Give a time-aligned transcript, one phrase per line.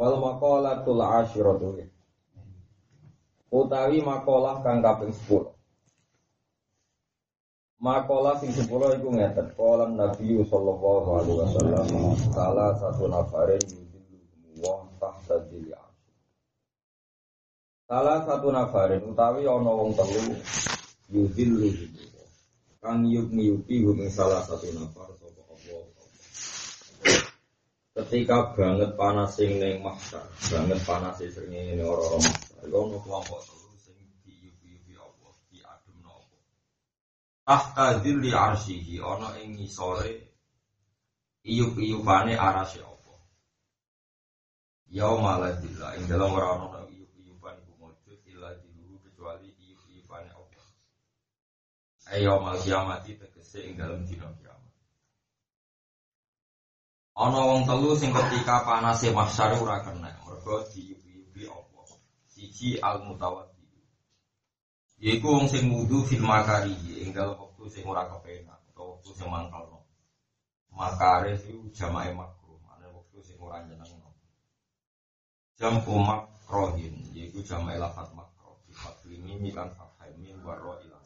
[0.00, 1.76] Wal maqalatul asyiratu.
[3.52, 5.52] Utawi makalah kang kaping 10.
[7.84, 8.64] Makalah sing 10
[8.96, 9.52] iku ngeten.
[9.52, 11.84] Qala Nabi sallallahu alaihi wasallam
[12.32, 15.76] salah satu nafarin yudillu wa tahta dili
[17.84, 20.32] Salah satu nafarin utawi ana wong telu
[21.12, 21.68] yudillu
[22.80, 23.28] kang yuk
[23.68, 25.19] hum salah satu nafar
[28.00, 32.64] ketika banget panas sing neng mahsyar, banget panas sing ning ora-ora mahsyar.
[32.64, 36.38] Iku ono kelompok telu sing diupi-upi Allah, diademno apa.
[37.44, 40.32] Tahta dzilli arsyihi ana ing ngisore
[41.44, 43.20] iyup-iyupane arasy Allah.
[44.88, 50.66] Yauma la dzilla ing dalam ora ono iyup-iyupan iku mujud illa dilu kecuali iyup-iyupane Allah.
[52.16, 54.28] Ayo mal kiamati tegese ing dalam dina
[57.18, 61.82] Ana wong telu sing ketika panase mahsyar ora kena, mergo diyubi-yubi apa.
[62.30, 63.66] Siji al mutawaddi.
[65.02, 69.26] Yaiku wong sing wudu fil makari ing dalem wektu sing ora kepenak utawa wektu sing
[69.26, 69.82] mangkalno.
[70.70, 74.14] Makare iku jamae makruh, mane wektu sing ora nyenengno.
[75.58, 81.00] Jam umak rohin, yaiku jamae lafat makruh, sifat ini kan fahimin warro ilan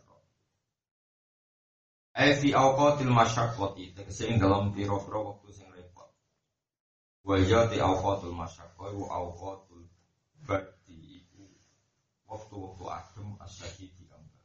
[2.15, 5.64] Ai fi awqatil masyaqqati tegese ing dalem pira-pira wektu sing
[7.25, 9.89] Wa yati awqatul masyaqqah wa awqatul
[10.45, 11.49] bardi iku
[12.29, 14.45] waktu-waktu adem asyadidi kambang.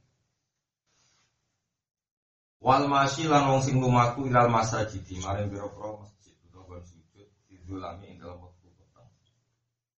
[2.64, 8.24] Wal masyi lan wong sing lumaku ilal masjid maring pira-pira masjid utawa sujud didulami ing
[8.24, 9.12] dalem wektu peteng.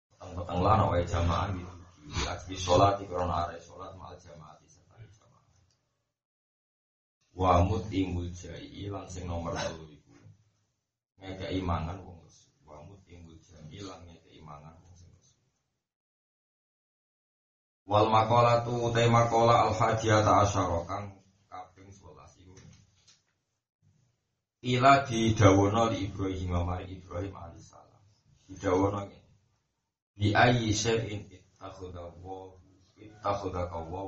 [0.10, 1.76] Peteng-peteng lan wae jamaah gitu.
[2.02, 5.46] Di asli sholat di korona are sholat mal jamaah di serta jamaah.
[7.38, 10.18] Wa mutimul jai lan sing nomor 3 iku.
[11.22, 12.02] Ngekei mangan
[17.92, 21.12] Wal makola tu utai makola al hajiyata asyara kang
[21.52, 22.56] kaping 11 iku.
[24.64, 28.04] Ila didawono li Ibrahim mari Ibrahim alaihissalam.
[28.48, 29.28] Didawono ngene.
[30.16, 32.56] Bi ayyi syai'in ittakhadha wa
[32.96, 34.08] ittakhadha wa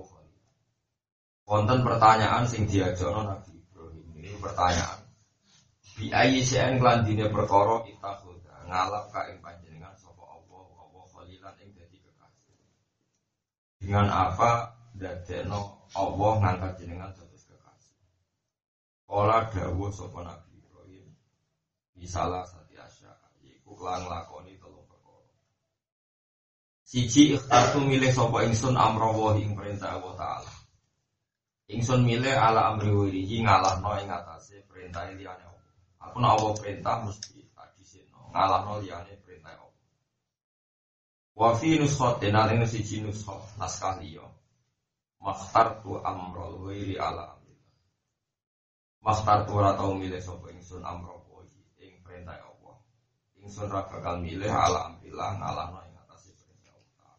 [1.44, 4.06] Wonten pertanyaan sing diajono Nabi Ibrahim.
[4.16, 5.04] Ini pertanyaan.
[6.00, 8.33] Bi ayyi syai'in kelandine perkara ittakhadha
[8.74, 11.74] ngalap ka ing panjenengan sapa Allah Allah khalilan ing
[13.84, 18.00] dengan apa dadekno Allah ngangkat jenengan dados kekasih.
[19.12, 21.12] Ola dawuh sapa Nabi Ibrahim
[22.08, 23.12] salah sati asya
[23.44, 25.28] yaiku kelan lakoni telung perkara.
[26.88, 30.54] Siji ikhtatu milih sapa ingsun amra ing perintah Allah taala.
[31.68, 35.44] Ingsun milih ala amri wirihi ngalahno ing atase perintah liyane.
[36.00, 37.43] Aku nak perintah mesti
[38.34, 39.86] ngalahno liyane perintah Allah.
[41.38, 44.26] Wa fi nuskhatin aling siji nuskha naskah liya.
[45.22, 47.78] Makhtartu amrul ghairi ala amrillah.
[49.06, 51.46] Makhtartu ora tau milih sapa ingsun ghairi
[51.80, 52.76] ing perintah Allah.
[53.40, 57.16] Ingsun ra bakal milih ala amrillah ngalahno ing atase perintah Allah.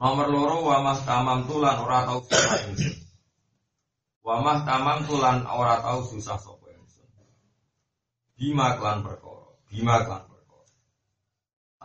[0.00, 2.96] Nomor loro wa mahtamam tulan ora tau susah ingsun.
[4.24, 6.53] Wa mahtamam tulan ora tau susah.
[8.34, 10.34] Bima klan perkara, bima klan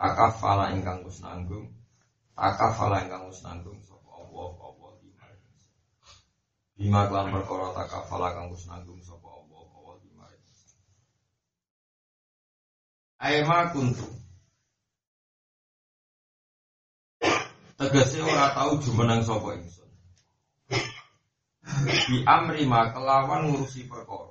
[0.00, 1.68] Akafala ingkang wis nanggung.
[2.32, 5.28] Akafala ingkang wis nanggung sapa Allah Allah bima.
[6.72, 10.24] Bima kelan perkara takafala kang wis nanggung sapa Allah Allah bima.
[13.20, 14.08] Aima kuntu.
[17.76, 19.90] Tegese ora tau jumeneng sapa ingsun.
[22.08, 24.29] Bi amri ma kelawan ngurusi perkara.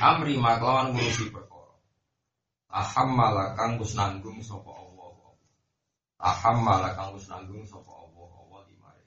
[0.00, 1.78] Amri ma kelawan ngurusi perkara.
[2.66, 5.14] Ahammala kang wis nanggung sapa Allah.
[6.18, 9.06] Ahammala kang wis nanggung sapa Allah Allah di mari.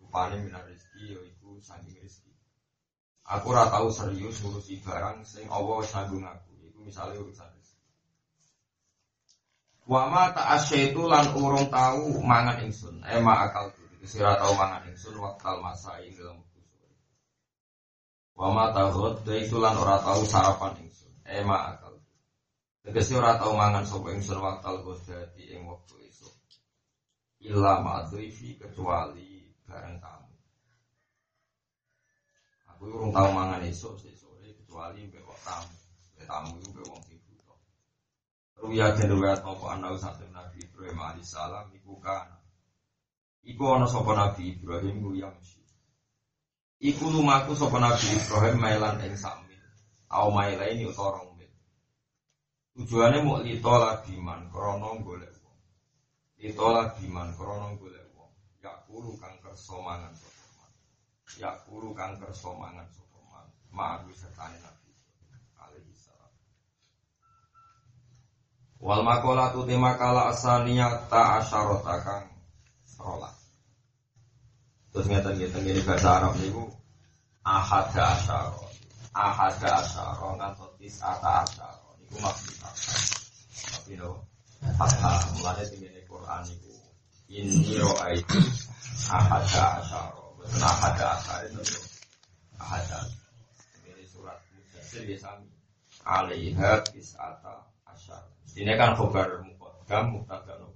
[0.00, 2.32] Rupane minar rezeki yaiku saking rezeki.
[3.28, 6.50] Aku ora tau serius ngurusi barang sing Allah wis nanggung aku.
[6.64, 7.88] Iku misale urusan rezeki.
[9.84, 13.04] Wa ma ta'asyaitu lan urung tau mangan ingsun.
[13.04, 13.84] Ema akal tu.
[14.08, 16.40] Sira tau mangan ingsun waktal masa ing dalam
[18.40, 18.48] waktu sore.
[18.48, 19.16] Wa ma ta'ghad
[19.52, 21.12] lan ora tau sarapan ingsun.
[21.28, 21.94] ema akal.
[22.80, 26.32] Tegese ora tau mangan sapa ingsun waktal ghadati ing wektu esuk.
[27.44, 30.32] Illa ma'dhifi kecuali bareng tamu.
[32.72, 35.76] Aku urung tau mangan esuk sore kecuali mbek kok tamu.
[36.16, 37.20] Mbek tamu iku mbek wong sing.
[38.60, 42.36] Ruya den riwayat apa ana satu Nabi Ibrahim alaihissalam iku kana.
[43.40, 45.59] Iku ana sapa Nabi Ibrahim ku yamsi.
[46.80, 49.60] Iku lumaku sapa Nabi Ibrahim mailan ing samil.
[50.08, 51.30] Au mailaini utawa
[52.80, 55.60] Tujuannya mau lito lagi man, krono golek wong.
[56.40, 58.32] Lito lagi man, krono golek wong.
[58.64, 60.72] Ya kuru kang kerso mangan sopeman.
[61.36, 63.52] Ya kuru kang kerso mangan sopeman.
[63.74, 64.96] Ma'agu sertani nabi.
[65.60, 66.32] Alaihi salam.
[68.80, 72.32] Wal makola tu tema kala asaniya ta asyarota kang
[72.88, 73.39] serolah.
[74.90, 76.66] Terus ngeten ngeten ini bahasa Arab niku
[77.46, 78.64] ahada asyaro.
[79.14, 81.88] Ahada asyaro ngantos tis'ata asyaro.
[82.02, 82.54] Niku maksud
[83.90, 84.22] tapi no,
[84.78, 86.72] fakta mulanya tinggal Quran itu
[87.26, 88.38] ini ro'aitu
[89.10, 91.62] ahada asyara betul ahada asyara itu
[92.58, 92.98] ahada
[93.82, 95.50] ini surat mujasir ya sami
[96.06, 100.70] alaiha kis'ata asyara ini kan khobar mukodam muktada no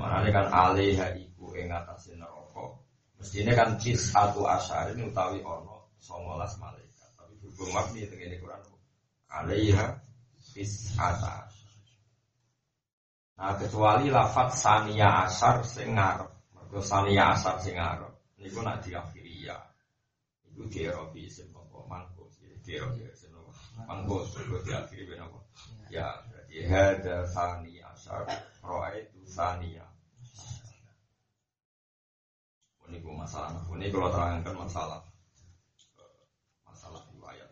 [0.00, 2.43] mana kan alaiha iku ing atase neraka
[3.24, 8.60] mestine kan kis'atu asyara ini utawi ono songolas malaikat tapi berhubung mabni tengene Quran
[9.32, 9.96] alaiha
[10.52, 11.48] kis'ata
[13.34, 16.30] Nah kecuali lafat sania asar ngarep.
[16.54, 19.58] Mergo sania asar sing ngarep niku nak diakhiri ya.
[20.46, 23.50] Iku di Eropa isim apa mangko di Eropa isim apa
[23.90, 25.38] mangko mergo diakhiri ben apa.
[25.90, 28.22] Ya berarti hada sani asar
[28.62, 29.93] roa itu sania.
[32.94, 35.02] Ini gue masalah, ini kalau terangkan masalah
[36.62, 37.50] masalah riwayat.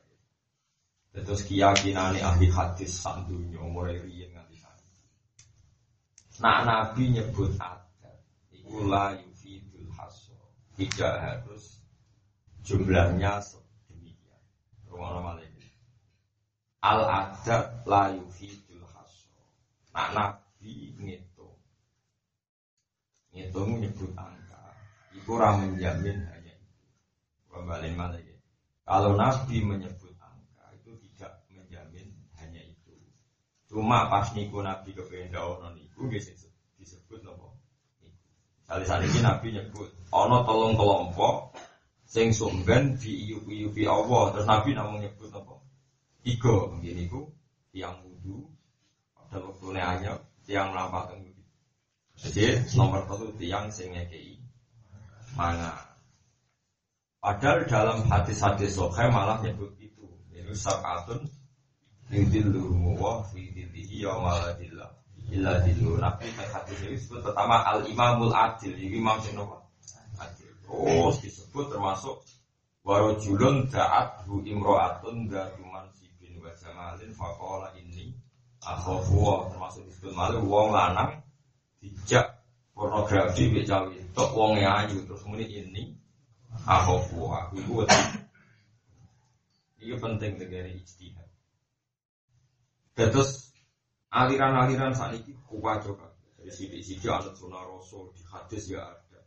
[1.11, 4.31] Terus keyakinan ahli hadis sak dunya mulai riyen
[6.39, 8.23] Nah Nabi nyebut adat
[8.55, 10.39] Iku la yufidul haso.
[10.79, 11.83] Tidak harus
[12.63, 14.43] jumlahnya sedemikian.
[14.87, 15.67] Rumah nama lagi
[16.87, 19.35] Al adat la yufidul haso.
[19.91, 21.59] Nah Nabi ngitung.
[23.35, 24.42] Ngitung nyebut angka
[25.23, 26.55] Iku orang menjamin hanya
[27.47, 28.35] Kembali lagi
[28.83, 32.11] Kalau Nabi menyebut angka Itu tidak menjamin
[32.43, 32.91] hanya itu
[33.71, 36.11] Cuma pas niku Nabi kepengen daun niku
[36.83, 37.55] disebut nopo.
[38.67, 41.55] Kali saat ini Nabi nyebut ono tolong kelompok
[42.03, 45.63] sing sumben di iup iupi Allah terus Nabi namun nyebut nopo.
[46.27, 47.31] Tiga begini ku
[47.71, 48.51] tiang wudhu
[49.15, 51.43] pada waktu hanya tiang melampau wudhu.
[52.19, 54.42] Jadi nomor satu tiang sing ngekei
[55.37, 55.73] mana.
[57.23, 60.07] Padahal dalam hadis-hadis sokai malah nyebut itu.
[60.35, 61.23] Itu sab'atun
[62.11, 64.91] yudilluhu wa fi dillihi yawmaladillah
[65.33, 68.77] illa dilu nabi hadis ini disebut pertama al imamul adil.
[68.77, 69.39] Ini imam sing
[70.21, 70.51] adil.
[70.67, 72.21] Terus disebut termasuk
[72.85, 78.13] warojulun da'at hu imro'atun datuman sibin wa jamalin faqala ini
[78.61, 79.49] akhafu.
[79.57, 81.23] Termasuk disebut malu wong lanang
[81.81, 82.42] dijak
[82.83, 85.95] pornografi mbek cawe tok wong ayu terus muni ini
[86.67, 87.87] akhafu aku iku
[89.79, 91.31] ini penting negara ijtihad
[92.99, 93.53] terus
[94.13, 96.13] aliran-aliran saat ini kuat juga.
[96.37, 99.21] Dari sisi-sisi alat sunnah rasul di hadis ya ada.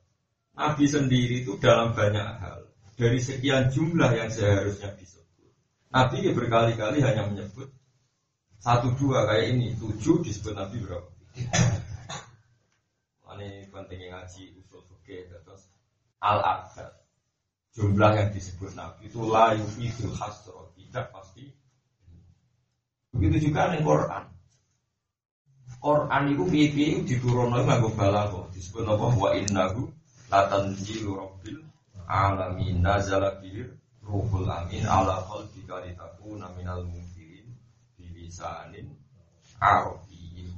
[0.56, 5.52] Nabi sendiri itu dalam banyak hal dari sekian jumlah yang seharusnya disebut.
[5.92, 7.72] Nabi ya berkali-kali hanya menyebut
[8.60, 11.10] satu dua kayak ini tujuh disebut Nabi berapa?
[13.76, 15.68] Pentingnya ngaji usul fikih terus
[16.24, 16.96] al adad
[17.76, 21.52] jumlah yang disebut Nabi itu layu itu hasro tidak pasti.
[23.12, 24.24] Begitu juga dengan Quran.
[25.84, 28.48] Quran itu piye-piye diturunno nganggo balaghah.
[28.56, 29.92] Disebut apa wa innahu
[30.32, 31.60] latanzilu rabbil
[32.08, 33.36] alamin nazala
[34.06, 37.50] ruhul amin ala qalbika litakuna minal munzirin
[37.98, 38.88] bi lisanin
[39.60, 40.54] arabiyyin.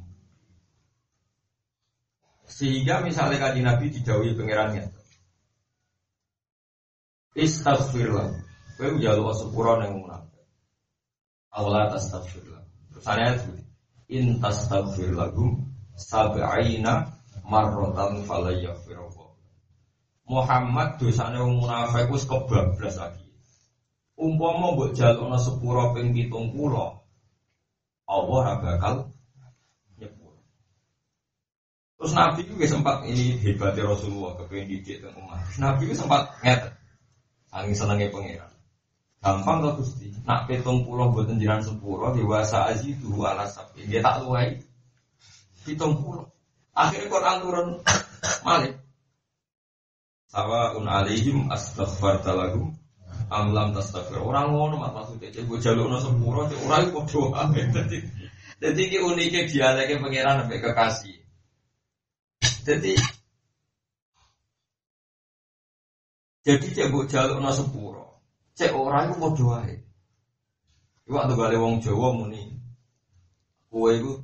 [2.57, 4.89] Sehingga misalnya kaji Nabi dijauhi pangerannya.
[7.37, 8.33] Istaghfirlah.
[8.81, 10.41] Kowe njaluk sepura ning munafik.
[11.53, 12.61] Awala tastaghfirlah.
[12.89, 13.37] Terus saya
[14.09, 15.67] in tastaghfir lahum
[15.99, 17.11] sab'ina
[18.27, 19.31] falayaghfirullah
[20.27, 23.27] Muhammad dosane wong munafik wis kebablas lagi
[24.19, 26.51] umpama mbok jalukna sepura ping 70
[28.07, 29.11] Allah ora bakal
[31.97, 35.41] Terus Nabi itu sempat ini hebatnya Rasulullah kepengen didik tentang umat.
[35.57, 36.61] Nabi itu sempat nget,
[37.49, 38.51] angin senangnya pangeran.
[39.17, 40.13] Gampang kok Gusti.
[40.29, 43.89] Nak pitung puluh mboten jiran sepuluh dewasa azidu ala sabi.
[43.89, 44.61] Dia tak luai.
[45.65, 46.29] Pitung puluh.
[46.77, 47.67] Akhirnya Quran turun
[48.47, 48.77] malik.
[50.29, 52.77] Sawa un alaihim astaghfarta lahum
[53.33, 54.21] am lam tastaghfir.
[54.21, 57.61] Orang ngono mak maksudnya gue jalukno sepuro cek ora iku padha ae.
[57.75, 57.97] Dadi
[58.61, 61.17] dadi iki unike dialeke pangeran sampai kekasih.
[62.67, 62.93] Jadi
[66.43, 68.19] jadi cek gue jalukno sepuro.
[68.59, 69.75] Cek ora iku padha ae.
[71.07, 72.43] Iku waktu gale wong Jawa muni
[73.71, 74.19] kowe iku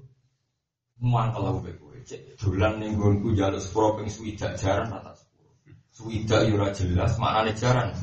[0.99, 1.95] mangkel aku kowe.
[2.03, 5.15] Cek dolan ning nggonku jaluk sepuro ping swidak jaran rata
[5.93, 7.93] Suwida yura ya jelas, maknanya jaran.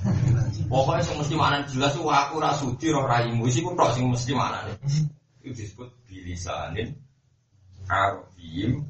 [0.70, 4.78] Pokoknya yang mesti maknanya jelas, wah aku rasudi roh raimu, isi pun sing mesti maknanya.
[5.42, 6.94] Itu disebut bilisanin
[7.90, 8.87] Arabiyim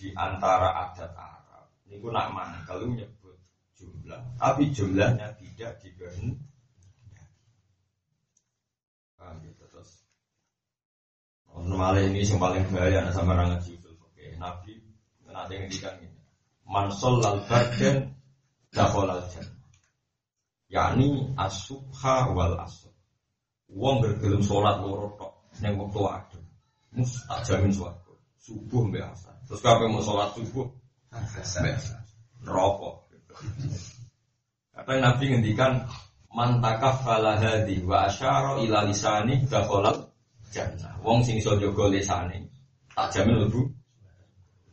[0.00, 1.68] di antara adat Arab.
[1.84, 3.36] Ini pun nak mana kalau nyebut
[3.76, 5.76] jumlah, tapi jumlahnya tidak.
[9.20, 10.00] Paham gitu terus.
[11.52, 14.80] Normalnya ini yang paling bahaya sama orang ngaji Oke, Nabi
[15.28, 16.20] nanti ngendikan ini.
[16.64, 18.16] Mansol lal badan
[18.72, 19.68] dakhalal jannah.
[20.72, 22.88] Yakni asubha wal asr.
[23.68, 26.44] Wong bergelem salat loro tok ning wektu adem.
[26.96, 30.70] Mus tak jamin suatu subuh asar terus kabeh mau salat subuh.
[32.46, 33.10] Rokok
[34.88, 35.72] yang Nabi ngendikan?
[36.30, 40.14] Mantakaf ala hadi wa asyara ila lisani dakhalal
[40.54, 40.94] jannah.
[41.02, 41.90] Wong sing iso jaga
[42.94, 43.66] tak jamin lebu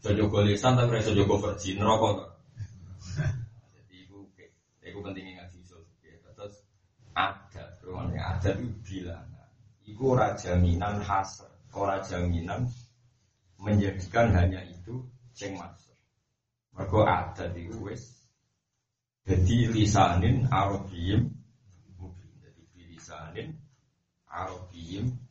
[0.05, 2.29] Jojo lisan tapi rasa jogo versi neraka kok.
[3.75, 3.97] Jadi
[4.85, 5.81] itu pentingnya ngaji usul
[6.37, 6.63] Terus
[7.17, 9.49] ada, rumahnya ada itu bilangan.
[9.83, 12.69] Iku raja minan hasr, raja minan
[13.57, 15.97] menjadikan hanya itu ceng masuk.
[16.77, 18.29] Mereka ada di wes.
[19.27, 21.27] Jadi lisanin arabiyim
[21.99, 22.29] mungkin.
[22.39, 23.57] Jadi lisanin
[24.29, 25.27] arabiyim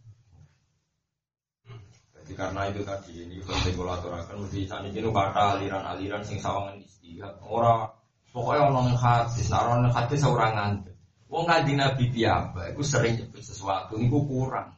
[2.26, 6.74] jadi karena itu tadi ini penting kalau aturakan mesti saat ini kata aliran-aliran sing sawangan
[6.82, 7.38] istihad.
[7.46, 7.86] Ora
[8.34, 10.98] pokoknya orang hadis, nah orang seorang ngantuk.
[11.30, 14.74] Wong kaji nabi piamba, itu sering nyebut sesuatu, itu kurang.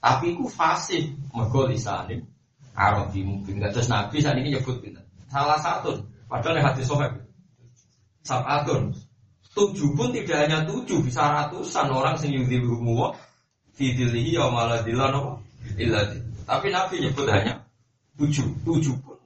[0.00, 2.24] Tapi itu fasih, mergo lisanin
[2.74, 3.60] Arabi mungkin.
[3.60, 5.00] Terus nabi saat ini nyebut gitu.
[5.30, 7.14] Salah satu, padahal yang hadis sohab.
[8.26, 8.94] Sabatun.
[9.50, 13.08] Tujuh pun tidak hanya tujuh, bisa ratusan orang sing yudhiluhumu wa
[13.74, 15.42] fidilihi ya malah dilano
[15.74, 16.22] ilati.
[16.46, 17.66] Tapi Nabi nyebut hanya
[18.14, 19.18] tujuh, tujuh pun.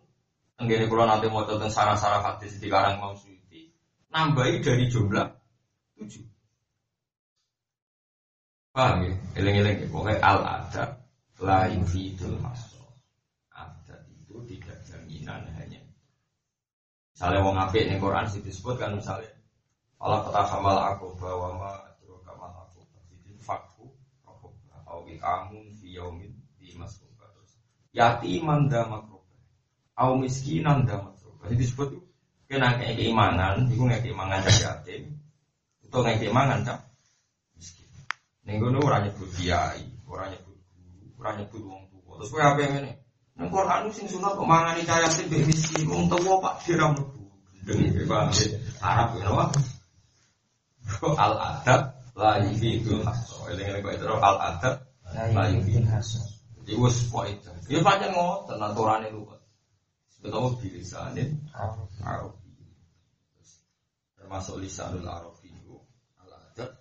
[0.57, 3.69] Enggak kalau nanti mau tentang sarah-sarah hadis di karang mau suci,
[4.09, 5.29] nambahi dari jumlah
[6.01, 6.25] tujuh.
[8.75, 9.15] Paham ya?
[9.39, 9.87] Eleng-eleng ya.
[9.87, 10.91] Pokoknya al adab
[11.39, 12.91] la yufidul masuk.
[13.55, 15.79] Adat itu tidak jaminan hanya.
[17.15, 19.31] Misalnya wong apik ning Quran sih disebutkan misalnya
[20.03, 22.83] Allah kata hamal aku bahwa ma adro kamal aku.
[23.09, 23.87] Jadi fakku
[24.27, 27.07] aku atau kamu fi yaumin di masuk
[27.95, 29.39] yatiman damakroba
[29.95, 32.03] au miskinan damakroba jadi disebut itu
[32.51, 35.15] kena kayak keimanan itu nggak keimanan cak yatim
[35.81, 36.91] itu nggak keimanan cak.
[37.55, 37.87] Miskin.
[38.43, 41.83] Nenggono orang nyebut kiai orang nyebut guru orang nyebut wong
[42.15, 42.93] terus gue apa ini
[43.35, 46.95] Nang Quran sing sunat kok mangani cah yatim mbek miskin wong tua pak diram
[47.67, 48.47] demi bebas
[48.79, 49.51] Arab ya wah
[51.19, 54.75] al adab la itu haso eling-eling kok itu al adab
[55.35, 56.23] la itu haso
[56.65, 57.51] Iku wis itu.
[57.69, 59.41] Ya pancen ngoten aturane luwet.
[60.25, 61.37] Betapa bilisanin
[62.01, 62.65] Arabi.
[64.17, 65.77] Termasuk lisanul Arabi itu
[66.17, 66.81] al-adab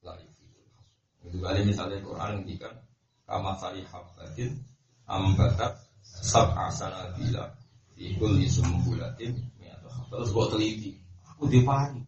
[0.00, 0.64] la yufidul
[1.28, 2.72] Itu kali misalnya Quran ngendikan
[3.28, 4.56] kama sari habbatin
[5.10, 5.74] ambatat
[6.06, 7.50] sab'a sanabila
[7.98, 9.34] fi kulli sumbulatin
[10.10, 10.90] Terus buat teliti.
[11.22, 12.02] Aku di pari.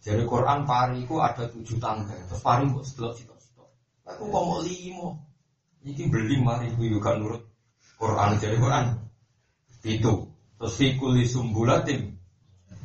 [0.00, 2.16] Jadi Quran pari itu ada tujuh tangga.
[2.24, 3.68] Terus pari buat setelah sitok-sitok.
[4.08, 5.20] Aku mau limo.
[5.84, 7.44] Iki beli mari ibu juga nurut
[8.02, 8.98] Quran jadi Quran
[9.86, 10.26] itu
[10.58, 12.18] terus fikuli sumbulatim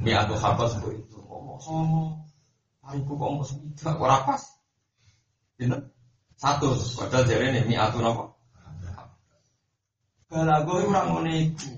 [0.02, 2.22] ini atau apa sebut itu ngomong sono
[2.86, 4.42] hariku kok mau sebidak ora pas
[5.58, 5.74] ini
[6.38, 8.24] satu padahal jadi ini mi atau apa
[10.28, 11.72] Balago itu orang ngono iku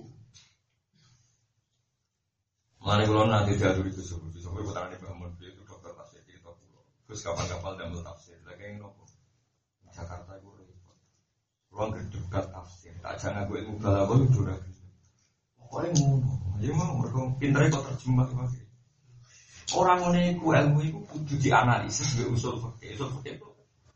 [2.79, 6.81] Mari kalau nanti diadu itu subuh, subuh putaran di bangun itu dokter tafsir kita pulau.
[7.05, 9.03] Terus kapan-kapan dan tafsir, lagi yang nopo.
[9.91, 10.47] Jakarta itu
[11.69, 12.95] Ruang gerdukat tafsir.
[13.03, 14.57] Tak jangan gue ilmu balago itu udah
[15.59, 16.31] Pokoknya ngono.
[16.57, 18.63] Ya mau mereka pinternya kok terjemah lagi.
[19.77, 22.97] Orang ngono iku ilmu itu kudu dianalisis gue usul fakir.
[22.97, 23.47] Usul itu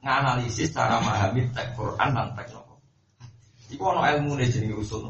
[0.06, 2.63] nganalisis cara memahami teks Quran dan teks.
[3.74, 5.10] Iku ono ilmu nih jadi usul.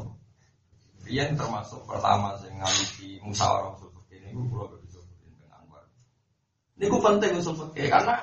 [1.04, 3.94] Yang termasuk pertama saya ngalisi musyawarah usul
[4.24, 5.84] ini gue pulau begitu dengan Anwar.
[6.80, 8.16] Ini ku penting usul fikih karena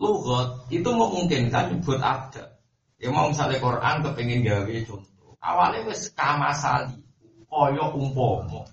[0.00, 2.56] lugat itu memungkinkan buat ada.
[2.98, 5.36] Ya mau misalnya Quran kepengen gawe contoh.
[5.38, 6.98] Awalnya wes kamasali,
[7.46, 8.66] koyo umpomo.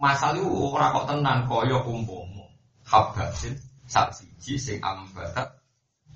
[0.00, 2.48] Masali ora kok tenan koyo umpomo.
[2.86, 5.60] Habatin sak siji sing ambatat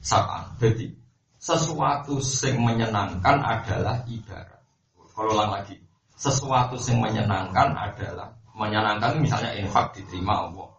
[0.01, 0.57] sakan.
[0.63, 1.04] Jadi
[1.45, 4.65] sesuatu sing menyenangkan adalah ibarat.
[5.13, 5.77] Kalau ulang lagi,
[6.17, 10.73] sesuatu sing menyenangkan adalah menyenangkan misalnya infak diterima Allah.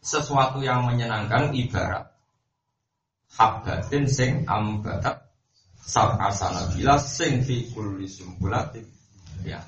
[0.00, 2.08] Sesuatu yang menyenangkan ibarat
[3.36, 5.20] habbatin sing ambatat
[5.84, 8.88] sab'asana bila sing fi kulli sumbulatin
[9.44, 9.60] ya.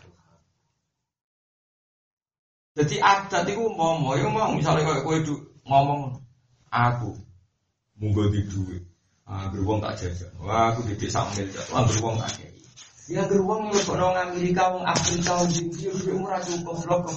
[2.78, 5.18] Jadi itu ngomong, ya mau misalnya kayak kue
[5.66, 6.22] ngomong
[6.70, 7.10] aku
[7.98, 8.86] munggo di duit,
[9.28, 12.56] ah beruang tak jajan, wah aku di desa miliar, wah beruang tak kayak
[13.08, 17.08] Ya beruang lu orang Amerika, orang Afrika, orang India, udah murah cukup, blok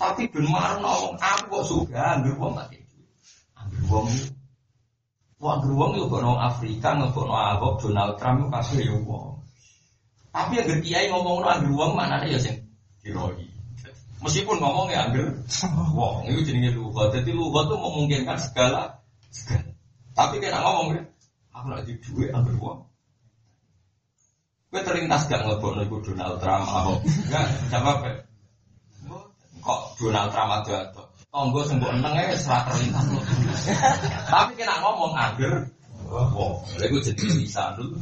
[0.00, 2.88] Tapi ben marah ngomong aku kok suka, beruang tak kayak
[3.72, 4.08] Beruang
[5.42, 9.42] Wah beruang itu kok Afrika ngekok no Ahok Donald Trump kasih ya wong.
[10.30, 12.62] Tapi yang kiai ngomong no beruang mana ya sing
[13.02, 13.50] kiroi.
[14.22, 15.34] Meskipun ngomong ya angger
[15.98, 17.10] wong itu jenenge lugat.
[17.18, 19.02] Jadi lugat itu memungkinkan segala
[19.34, 19.66] segala.
[20.14, 21.02] Tapi kena ngomong ya,
[21.52, 22.80] aku nak di duit angger wong.
[24.72, 27.00] Gue terlintas gak ngekok no Donald Trump Ahok.
[27.28, 28.14] Enggak, jawab ya.
[29.62, 33.08] Kok Donald Trump ada atau Tonggo sembuh eneng ya serat terlintas.
[34.28, 35.64] Tapi kena ngomong agar,
[36.12, 37.96] oh, lagi jadi bisa dulu.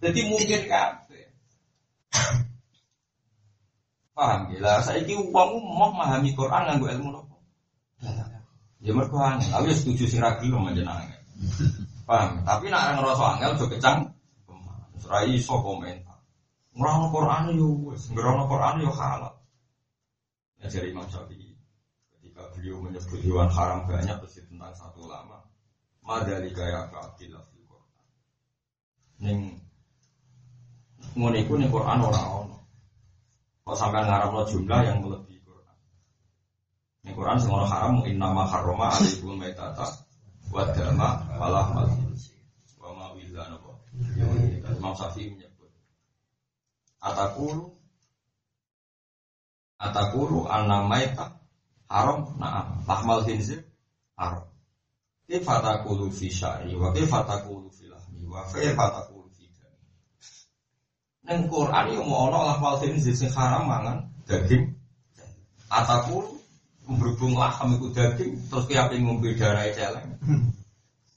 [0.00, 0.96] Jadi mungkin kan.
[4.16, 7.36] Paham gila, saya ini uang mau memahami Quran nganggo ilmu nopo.
[8.80, 11.15] Ya mereka angin, aku setuju sing ragi lo menjenangnya.
[12.08, 12.46] Paham?
[12.46, 13.98] Tapi nak ngerasa angel jo kecang.
[15.02, 16.18] Serai iso komentar.
[16.76, 19.34] Ngerono Quran yo wis, ngerono Quran yo halal.
[20.60, 21.56] Ya jadi Imam Syafi'i
[22.16, 25.40] ketika beliau menyebut hewan haram banyak pasti tentang satu lama
[26.04, 28.04] madali gaya keadilan di Quran
[29.24, 29.40] neng
[31.16, 32.58] ngono iku ning Quran ora ono
[33.64, 35.76] kok sampean ngaramno jumlah yang melebihi Quran
[37.08, 40.05] ning Quran ora haram inna ma harrama alaikum maitata
[40.52, 41.88] wa dama wala mal.
[42.78, 43.72] Wa ma willa napa.
[44.76, 45.72] Imam Syafi'i menyebut.
[47.02, 47.72] Atakulu
[49.78, 51.40] atakulu anna maita
[51.88, 52.36] haram.
[52.38, 53.64] Nah lahmal khinzir
[54.14, 54.46] haram.
[55.26, 57.26] Kaifa taqulu fi syari wa kaifa
[57.74, 59.86] fi lahmi wa kaifa fi dami.
[61.26, 64.78] Nang Quran yo mau ono lahmal khinzir sing haram mangan daging.
[65.66, 66.35] Ataku
[66.86, 70.06] berhubung laham iku daging terus kowe ape ngombe darah celeng.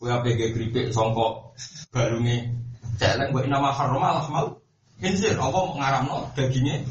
[0.02, 1.54] Kowe ape ge kripik sangka
[1.94, 2.50] balunge
[2.98, 4.46] celeng mbok nama haram lahmal
[4.98, 6.82] khinzir apa ngaramno dagingnya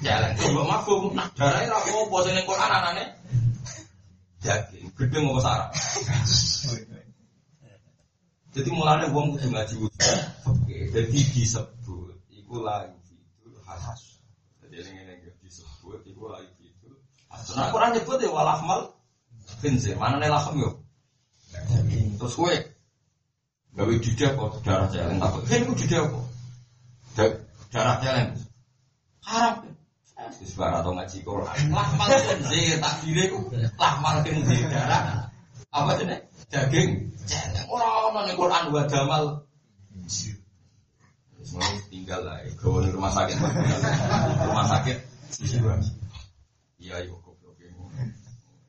[0.00, 0.32] celeng.
[0.38, 3.04] Mbok mafhum nah darahe ra apa sing Quran anane.
[4.38, 5.70] Daging gedeng apa sarap
[8.58, 12.90] jadi mulanya uang kudu ngaji oke jadi disebut iku lagi
[13.38, 14.18] itu khas
[14.66, 16.50] jadi ini yang disebut iku lagi
[17.56, 18.80] nah Quran nyebut ya walahmal
[19.62, 20.74] khinzir mana nih lahem yuk
[22.18, 22.56] terus kue
[23.78, 26.26] gawe didak kok darah celeng takut hei ku didak kok
[27.72, 28.30] darah celeng
[29.22, 29.56] haram
[30.18, 31.70] Isbar atau ngaji Quran.
[31.70, 33.48] Lahmal khinzir takdire ku
[33.78, 35.30] lahmal khinzir darah.
[35.70, 36.20] Apa jenis?
[36.50, 37.14] Daging.
[37.24, 39.24] Celeng ora ono ning Quran wa damal.
[41.48, 43.36] Semua tinggal lah, gawe rumah sakit.
[44.42, 44.96] Rumah sakit.
[46.78, 47.27] Iya, iya kok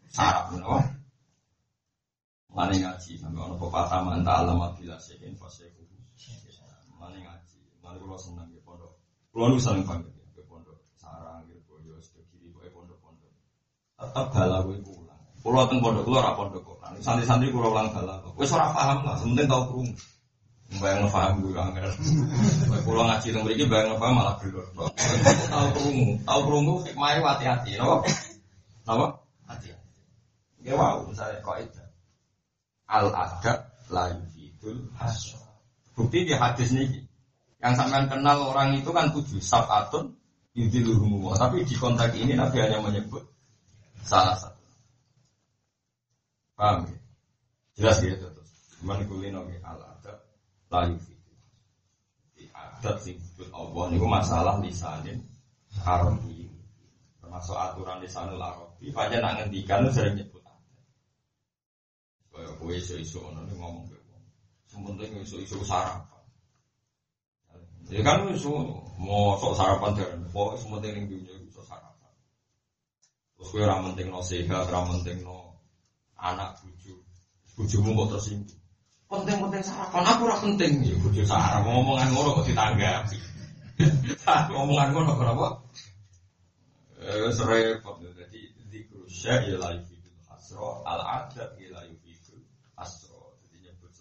[0.10, 0.80] Sarap menapa?
[2.50, 5.86] Mane ngaji sampai ono pepatah manta alam bila sehin fasehu.
[6.98, 7.58] Mane ngaji.
[7.82, 8.94] Mane kula seneng ya pondok.
[9.30, 10.20] Kula nu seneng banget
[14.00, 15.22] tetap galau gue pulang.
[15.44, 16.78] Pulau teng pondok pulau ora pondok kok.
[17.04, 18.32] Santri-santri pulau ulang galau.
[18.40, 19.94] Wes ora paham lah, sementing tau krungu.
[20.80, 21.92] Bayang paham gue angel.
[22.88, 24.66] Pulau ngaji teng mriki bayang paham malah belur.
[25.52, 28.08] Tau krungu, tau krungu hikmahe hati-hati, napa?
[28.88, 29.06] Napa?
[30.64, 31.84] Ya wow, misalnya kok itu.
[32.90, 33.60] Al adab
[33.94, 35.40] la yufidul hasra.
[35.96, 37.08] Bukti di hadis nih.
[37.60, 40.16] Yang sampean kenal orang itu kan tujuh sabatun
[40.56, 41.36] yudiluhumu.
[41.36, 43.24] Tapi di konteks ini Nabi hanya menyebut
[44.04, 44.64] salah satu.
[46.56, 46.98] Paham ya?
[47.80, 48.50] Jelas ya terus.
[48.80, 50.18] Cuman kulino al adab
[50.72, 51.32] layu fitu.
[52.36, 53.20] Di adat sing
[53.52, 55.24] Allah ini masalah lisanin
[55.84, 56.48] arabi.
[57.20, 58.92] Termasuk aturan lisanul arabi.
[58.92, 60.39] Paja nak ngendikan sering nyebut
[62.60, 64.24] kowe iso-iso ngono ngomong ke wong.
[64.68, 66.24] Sing penting iso-iso sarapan.
[67.90, 68.52] Ya kan iso
[69.00, 71.40] mau sok sarapan dan pokoknya semua yang dunia
[73.40, 75.64] Terus kowe ora penting no sehat, ora penting no
[76.20, 76.92] anak buju,
[77.56, 78.60] bujumu kok tersinggung.
[79.08, 80.84] Penting-penting sarapan, aku ora penting.
[80.84, 83.18] Ya buju sarap, ngomongan ngono kok ditanggapi.
[84.52, 85.48] ngomongan ngono kok apa?
[87.00, 87.96] Eh, repot.
[88.04, 92.44] Jadi, zikru syai la yufidul hasro, al-adab la yufidul
[92.76, 93.40] hasro.
[93.48, 93.96] Jadi nyebut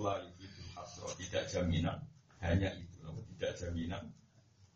[0.00, 1.06] itu la yufidul hasro.
[1.12, 1.98] Tidak jaminan,
[2.40, 3.04] hanya itu.
[3.36, 4.04] Tidak jaminan.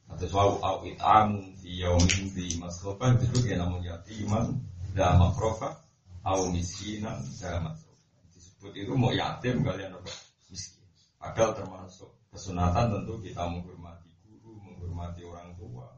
[0.04, 4.52] Atau suau au itam di yaumin di masrofa itu dia namun yatiman
[4.92, 5.80] dan makrofa
[6.28, 8.04] au miskinan dan masrofa.
[8.36, 10.12] Disebut itu mau yatim kalian apa?
[10.52, 10.84] Miskin.
[11.16, 15.88] Padahal termasuk kesunatan tentu kita menghormati guru, menghormati orang tua,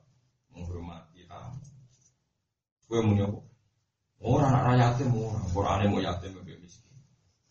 [0.55, 1.59] menghormati tamu.
[2.87, 3.41] Gue mau nyoba.
[4.23, 6.46] Orang anak yatim orang, Quran mau yatim.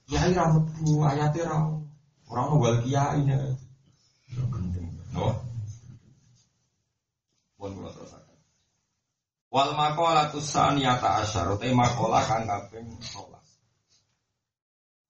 [0.06, 1.82] Kiai rambut bu, ayatnya ram.
[2.30, 3.38] Orang mau gal kiai nya.
[4.30, 4.90] Gendeng.
[5.14, 5.34] No.
[7.58, 8.38] Pun kula terusaken.
[9.50, 13.34] Wal maqalatu saniyata asyar te maqalah kang kaping 12.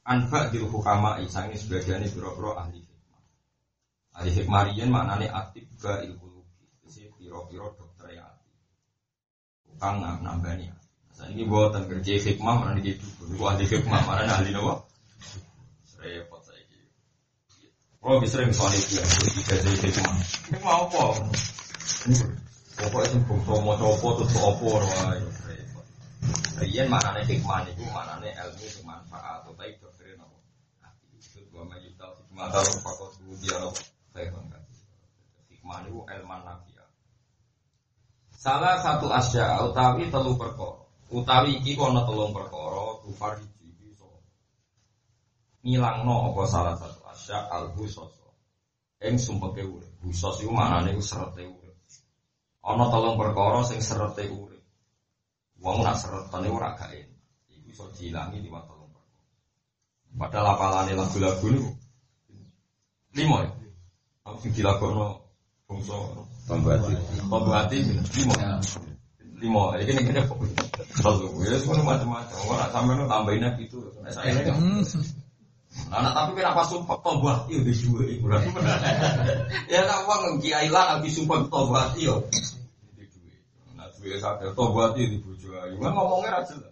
[0.06, 3.24] Anfa dil hukama isangi sebagian biro-biro ahli hikmah.
[4.22, 6.46] Ahli hikmah riyen maknane aktif ga ilmu
[6.86, 8.28] Jadi biro-biro dokter ya
[9.82, 10.70] Kang nambani.
[11.16, 13.08] Saya ini buatan kerja hikmah mana di itu.
[13.24, 14.84] Ini ahli hikmah mana ahli nopo.
[15.96, 16.86] Repot saya gitu.
[18.04, 19.06] Kalau bisa sering soal itu ya,
[19.48, 20.16] jadi hikmah.
[20.52, 21.24] Ini mau apa?
[22.76, 25.20] Pokoknya sing bangsa maca apa terus apa wae.
[26.60, 30.38] Riyen maknane hikmah niku maknane ilmu sing manfaat utawa doktrin apa.
[31.16, 33.82] Itu gua majutal hikmah taruh fakot dia apa.
[34.12, 34.64] Saya kan.
[35.48, 36.90] Hikmah niku ilmu nafiah.
[38.36, 40.85] Salah satu asya utawi telu perkara.
[41.14, 44.10] Utawi iki kono telung perkara kufar iki iso.
[45.62, 48.14] Ngilangno apa salah satu asya al-husos.
[49.06, 49.94] Ing sumpeke urip.
[50.02, 51.78] Husos iku maknane serete urip.
[52.66, 54.64] Ana telung perkara sing serete urip.
[55.62, 57.22] Wong nak seretane ora gak enak.
[57.54, 59.30] Iku iso diilangi liwat telung perkara.
[60.18, 61.72] Padahal apalane lagu-lagu niku
[63.14, 63.50] ya.
[64.26, 65.22] Aku sing dilakokno
[65.70, 65.96] bangsa
[66.46, 66.78] Pembuat
[67.26, 68.34] pembuati limo.
[69.40, 69.76] Limo.
[69.76, 70.38] Iki ning kene kok.
[71.00, 71.28] Satu.
[71.44, 72.38] Ya semua macam-macam.
[72.48, 73.80] Ora sampeyan tambahin gitu.
[74.08, 74.32] Saya
[75.92, 78.32] Nah, nah, tapi kenapa sumpah tobat iyo di dua ibu
[79.68, 82.24] Ya tak uang kiai lah habis sumpah tobat iyo.
[83.76, 85.76] Nah, dua sadar tobat iyo di bujuk ayu.
[85.84, 86.72] Kan ngomongnya lah.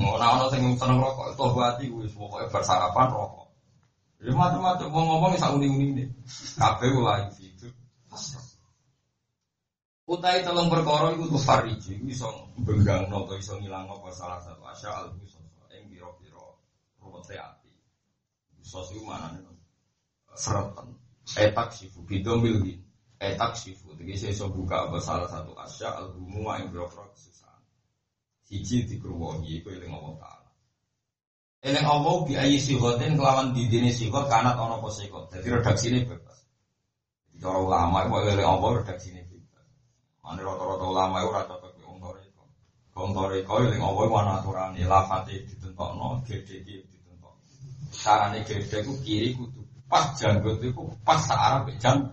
[0.00, 3.44] Mau orang yang seneng rokok tobat iyo wis pokoknya bersarapan rokok.
[4.24, 6.08] Ya macam-macam mau ngomong bisa uning-uning deh.
[6.56, 7.43] Kafe itu.
[10.04, 12.28] Utai telung perkara iku tuh fariji iku iso
[12.60, 16.44] benggangno utawa iso ngilangno apa salah satu asya al musoso ing pira-pira
[17.00, 17.72] ruwete ati.
[18.60, 19.40] Sos iku manane
[20.36, 20.92] seretan.
[21.24, 22.76] Etak sifu bidomil di
[23.16, 27.64] etak sifu tegese iso buka apa salah satu asya al humuma ing pira-pira kesusahan.
[28.44, 30.50] Siji dikruwoni iku eling Allah taala.
[31.64, 35.32] Eling Allah bi ayi sihoten kelawan didine sihot kanat ana apa sihot.
[35.32, 36.44] Dadi redaksine bebas.
[37.40, 39.24] Cara ulama iku eling Allah redaksine
[40.24, 42.42] Mane rata-rata ulama itu rata cocok wong toriko.
[42.96, 47.44] Wong toriko yang ngomong mana aturane lafate ditentokno, gede iki ditentokno.
[47.92, 52.08] Carane gede ku kiri kudu pas janggut iku pas searah bejan.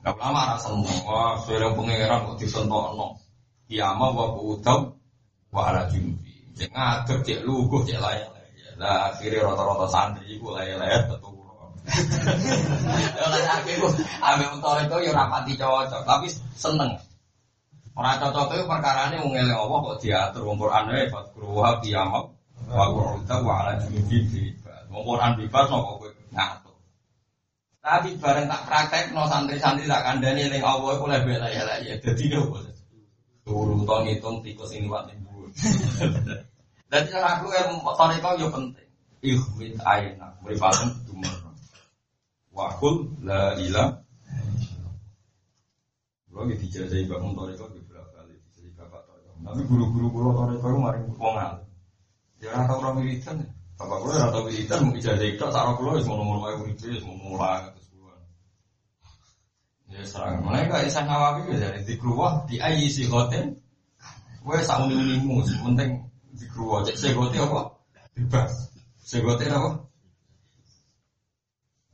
[0.00, 3.18] Nah ulama rasa seneng, wah seorang pangeran kok ditentokno.
[3.66, 4.94] Kiamah wa udam
[5.50, 6.54] wa ala junubi.
[6.54, 8.30] Cek ngadep, cek luguh, cek layak.
[8.78, 11.34] Lah akhirnya rata-rata santri iku layak-layak betul.
[13.18, 13.26] Ya
[13.58, 13.88] akhirnya
[14.22, 16.94] ame untuk itu ya rapati cocok, tapi seneng.
[17.98, 22.24] Orang cocok itu perkara ini mengeleng Allah kok diatur wong Quran ya fakruha qiyamah
[22.70, 24.82] wa qur'uta wa ala junubi bebas.
[24.88, 26.76] Wong Quran bebas kok kowe ngatur.
[27.80, 31.66] Tapi bareng tak praktek no santri-santri tak kandani ning Allah iku lebih lah ya
[31.98, 32.62] dadi opo.
[33.42, 35.48] Turu to ngitung tikus ini wat nimbul.
[36.90, 38.88] Dadi cara aku yang motor itu yo penting.
[39.24, 41.34] Ikhwit ayna mripaten dumur.
[42.52, 43.96] Wa kul la ilaha
[46.40, 49.28] Kalau gitu dijajahi bangun toriko di belah balik, jadi bapak toriko.
[49.44, 51.52] Tapi guru-guru kulo toriko itu mari wongal.
[52.40, 53.48] Ya rata orang wiridan ya.
[53.76, 57.60] Bapak kulo ya rata wiridan mau dijajahi itu, sarang kulo wae wiridan, ya mau mulai
[57.60, 58.20] atas puluhan.
[59.92, 60.40] Ya serang.
[60.40, 63.60] Mereka isang ngawapi ya dari di keluar di ayi si hotel.
[64.40, 66.88] Gue sama unimu, penting di keluar.
[66.88, 67.68] Cek segote apa?
[68.16, 68.72] Bebas.
[69.04, 69.76] Segote apa?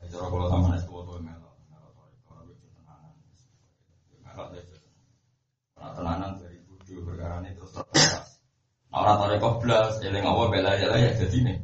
[0.06, 1.46] Cara kalau sama es foto melok.
[5.76, 8.40] Nah, tenanan dari budu perkara ini terus terbatas.
[8.92, 11.58] Nah, orang tarik belas, eling Allah bela ya ya jadi nih.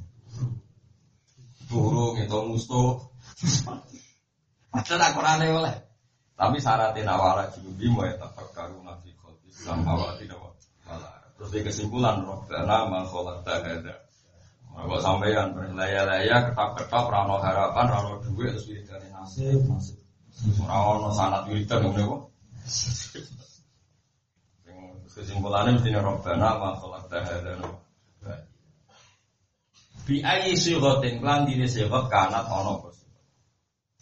[1.67, 3.03] Burung itu musuh.
[4.71, 5.75] Padahal aku rane oleh.
[6.39, 11.11] Tapi syaratnya nawala junubi mau ya tetap karu nabi khol Islam awal tidak wala.
[11.35, 13.95] Terus di kesimpulan Robbana ma kholak ada.
[14.73, 19.99] Kok sampean berlaya-laya ketap-ketap rano harapan rano duit terus dari nasib nasib.
[20.63, 22.23] Ora ono sanat wiridan ngene kok.
[25.13, 27.53] Kesimpulannya mesti robbana ma khalaqta hadza
[30.03, 32.99] Bi ayi syigotin klan dini syigot kanat ono kos.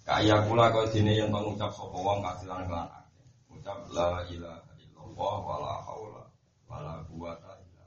[0.01, 3.27] Kaya kula kau dini yang mengucap sapa wong kasilan klan akeh.
[3.53, 6.25] Ucap la ilaha illallah wala haula
[6.65, 7.85] wala quwata illa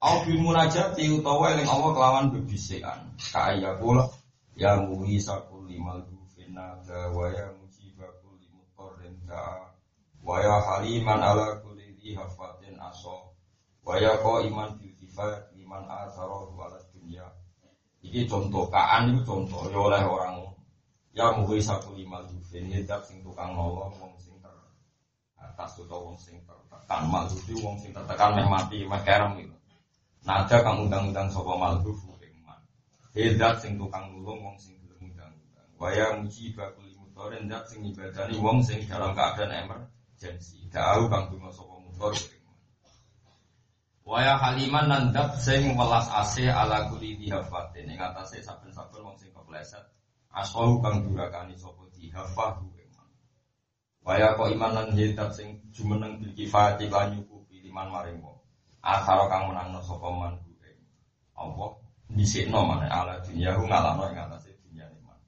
[0.00, 3.12] Au bi munajati utawa eling Allah kelawan bebisikan.
[3.20, 4.08] Kaya kula
[4.56, 6.80] ya muhi sakul limal dufina
[7.12, 9.68] wa ya mujibakul limuqarrin ka
[10.24, 11.75] wa ya haliman ala kulli
[12.14, 13.34] hafatin aso
[13.86, 17.26] wa ya iman bil kifat liman asaro wala dunya.
[18.02, 20.46] Iki contoh kaan itu contoh ya oleh orang.
[21.16, 24.52] Ya mugi satu lima dufin hidup sing tukang nolong wong sing ter
[25.40, 27.08] atas utawa wong sing tertekan.
[27.08, 29.56] Maldufi wong sing tertekan meh mati meh kerem gitu.
[30.22, 32.60] Nada kang undang-undang sapa maldufi iman.
[33.16, 35.68] Hidup sing tukang nulung wong sing gelem undang-undang.
[35.80, 41.48] Waya muji bakul mutoren dat sing ibadani wong sing dalam keadaan emergency tahu kang dungo
[41.48, 41.75] mutor
[44.06, 49.82] Waya haliman nandap sing welas ase ala kuli dihafatin ing atase saben-saben wong sing kepleset
[50.30, 53.08] asau kang durakani sapa dihafahu iman.
[54.06, 54.88] Waya kok iman lan
[55.34, 56.30] sing jumeneng bil
[56.86, 58.38] lan nyukupi liman maring wong.
[58.78, 60.78] Kang menangno sapa man ing
[61.34, 61.74] Allah
[62.06, 65.18] dhisikno maneh ala dunya ngalahno ing atase dunya iman.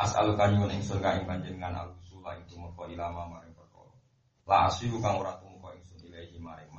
[0.00, 3.92] As'alu kan nyuwun ingsun ka ing panjenengan al-usula ing tumeka ilama maring perkara.
[4.48, 6.72] La asiru kang ora tumeka ingsun ilahi maring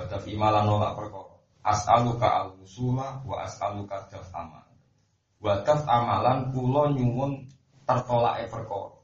[0.00, 1.36] Wa tafima lan nolak perkara.
[1.60, 4.64] As'aluka al-wusula wa as'aluka daf amal.
[5.36, 7.44] Wa daf amalan kula nyuwun
[7.84, 8.96] tertolake perkara.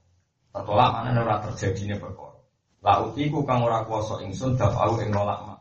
[0.56, 2.40] Tertolak mana ora terjadine perkara.
[2.80, 5.54] La utiku kang ora kuasa ingsun daf au ing nolak ma.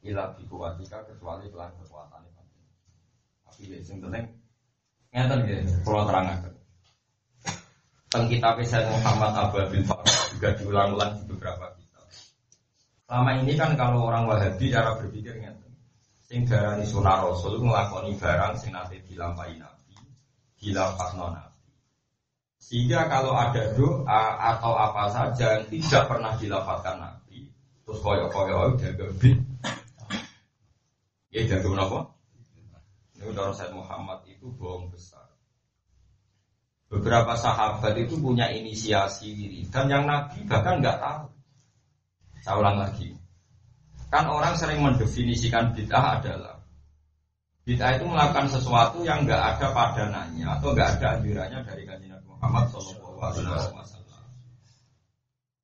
[0.00, 2.48] Ila bi kuwatika kecuali kelan panjenengan.
[3.44, 4.24] Tapi ya sing penting
[5.12, 6.54] ngeten nggih kula terangaken.
[8.08, 11.76] Teng kitab Sayyid Muhammad Abu Abil Farah juga diulang-ulang di beberapa
[13.08, 15.56] Selama ini kan kalau orang Wahabi cara berpikirnya
[16.28, 19.96] sing darani sunah Rasul ngelakoni barang sing nanti dilampahi Nabi,
[20.60, 21.72] dilampahno Nabi.
[22.60, 27.48] Sehingga kalau ada doa atau apa saja yang tidak pernah dilafalkan Nabi,
[27.88, 29.40] terus koyok-koyok jaga bin.
[31.32, 32.12] Ya jaga apa?
[33.16, 35.32] Ini udah Rasul Muhammad itu bohong besar.
[36.92, 41.37] Beberapa sahabat itu punya inisiasi diri dan yang Nabi bahkan nggak tahu.
[42.42, 43.14] Saya ulang lagi.
[44.08, 46.56] Kan orang sering mendefinisikan bid'ah adalah
[47.68, 52.72] bid'ah itu melakukan sesuatu yang nggak ada padanannya atau nggak ada anjurannya dari kanjeng Muhammad
[52.72, 53.84] Shallallahu.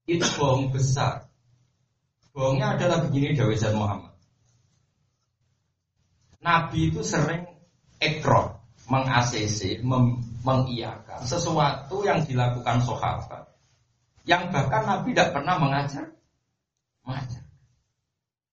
[0.05, 1.25] Itu bohong besar.
[2.37, 4.13] Bohongnya adalah begini Dawei Muhammad.
[6.45, 7.49] Nabi itu sering
[8.05, 8.61] ekor,
[8.93, 9.81] meng-ACC,
[11.25, 13.49] sesuatu yang dilakukan sahabat
[14.25, 16.13] yang bahkan Nabi tidak pernah mengajar
[17.05, 17.45] Wajar.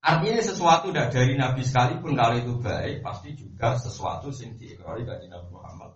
[0.01, 5.29] Artinya sesuatu dah dari Nabi sekalipun kalau itu baik pasti juga sesuatu yang diikrari dari
[5.29, 5.93] Nabi Muhammad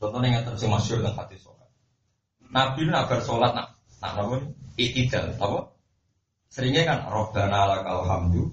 [0.00, 1.68] Contohnya yang terus masyur tentang hati sholat.
[2.48, 4.36] Nabi itu nak bersolat nak nak apa?
[4.80, 5.76] Itidal, apa?
[6.48, 8.48] Seringnya kan Robbana lakal hamdu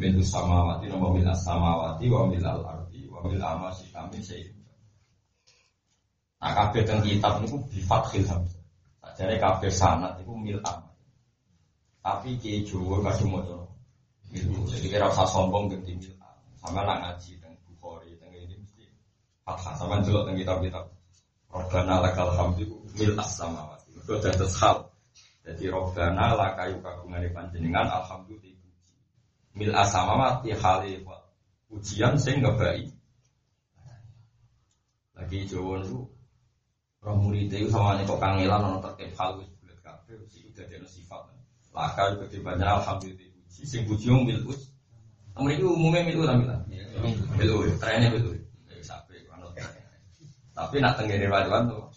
[0.00, 4.54] Milu samawati nama mil samawati wa mil al ardi wa mil amasi kami sayyid.
[6.40, 8.64] Nah kabeh teng kitab niku bi fathil hamzah.
[9.18, 10.56] Jadi kabeh sanat niku mil.
[12.00, 13.68] Tapi kiai Jawa kasih motor.
[14.32, 16.14] Jadi kira usah sombong ganti mil.
[16.60, 18.84] Sama nak ngaji teng Bukhari teng ini mesti
[19.44, 20.88] fathah sama jelok teng kitab-kitab.
[21.50, 22.64] Robbana lakal hamdu
[22.96, 23.96] mil as-samawati.
[23.96, 24.88] Itu dados hal.
[25.44, 28.72] Jadi Robbana lakayu kagungan panjenengan alhamdulillah.
[29.56, 31.04] Mil as-samawati hale
[31.68, 32.86] ujian sing ngebai.
[35.18, 36.00] Lagi Jawa itu
[37.00, 40.20] Roh murid itu sama nih kok kangelan nonton terkait hal wis bulat kafe,
[40.52, 41.39] jadi sifat.
[42.16, 43.30] Juga banyak alhamdulillah.
[43.50, 44.70] Sing puji wong mil us.
[45.40, 46.36] Mereka umumnya milu lah.
[47.36, 48.36] Milu, trennya milu.
[50.52, 51.88] Tapi nak tenggiri rajuan tuh.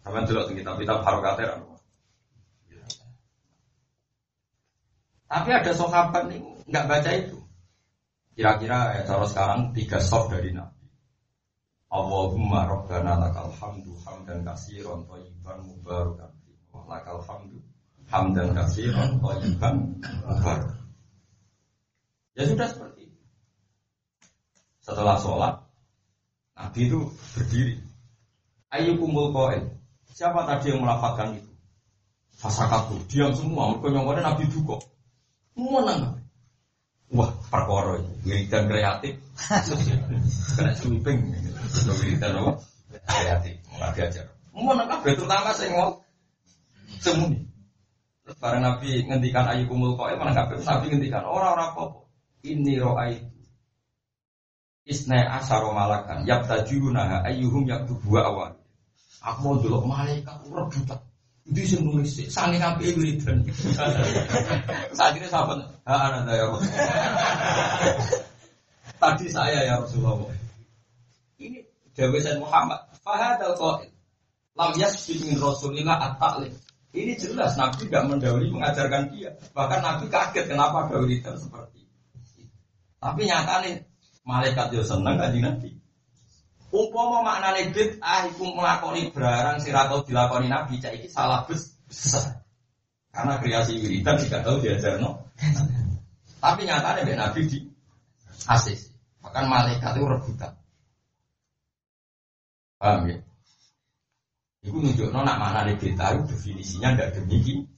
[0.00, 1.58] Sama dulu tinggi tapi kita harokatnya
[5.26, 7.38] Tapi ada sahabat nih nggak baca itu.
[8.38, 10.86] Kira-kira ya cara sekarang tiga soft dari Nabi.
[11.90, 16.30] Allahumma rabbana lakal hamdu hamdan kasiron thayyiban mubarakan
[16.84, 17.58] lakal hamdu
[18.10, 19.74] hamdan katsiran thayyiban
[20.26, 20.78] mubarak.
[22.36, 23.18] Ya sudah seperti itu.
[24.84, 25.54] Setelah sholat,
[26.54, 27.00] Nabi itu
[27.34, 27.76] berdiri.
[28.70, 29.72] Ayo kumpul koin.
[30.12, 31.52] Siapa tadi yang melafatkan itu?
[32.36, 34.76] Fasakatu, diam semua, mereka nyongkone Nabi duka.
[35.56, 36.20] Menang.
[37.08, 37.96] Wah, perkara
[38.28, 39.16] wiridan kreatif.
[40.56, 41.32] Kena sweeping.
[42.04, 42.60] Wiridan?
[43.08, 44.26] Kreatif, nggak diajar.
[44.52, 46.04] Menang kabeh terutama sing mau
[47.00, 47.40] semuni.
[48.26, 51.84] Terus bareng Nabi ngendikan ayu kumul koe mana kabeh Nabi ngendikan orang-orang apa
[52.42, 53.26] ini roa itu
[54.86, 58.54] isna asaro malakan yabtajuna ayyuhum yaktubu awal.
[59.22, 61.02] Aku mau dulu malaikat rebutan
[61.46, 63.46] itu sih nulis sih, sange kabeh wiridan.
[64.98, 66.46] Saat ini sahabat, ha ada ya
[68.98, 70.26] Tadi saya ya Rasulullah.
[71.38, 71.62] Ini
[71.94, 72.82] Dewi Muhammad.
[73.06, 73.94] Fahadal qail.
[74.58, 76.50] Lam yasbik min Rasulillah at-ta'lim.
[76.96, 79.36] Ini jelas Nabi tidak mendahului mengajarkan dia.
[79.52, 81.96] Bahkan Nabi kaget kenapa ada wiridan seperti itu.
[82.96, 83.84] Tapi nyatanya
[84.24, 85.76] malaikat yo seneng kan Nabi.
[86.72, 92.40] Umpama maknane bid'ah iku melakoni barang sira tau dilakoni Nabi cak iki salah besar.
[93.12, 95.28] Karena kreasi wiridan tidak tahu diajarno.
[96.40, 97.58] Tapi nyatanya Mbak Nabi di
[98.48, 98.88] asis.
[99.20, 100.52] Bahkan malaikat itu rebutan.
[102.80, 103.25] Paham ya?
[104.66, 107.70] Iku nunjukno nak mana nih bid'ah itu definisinya tidak demikian.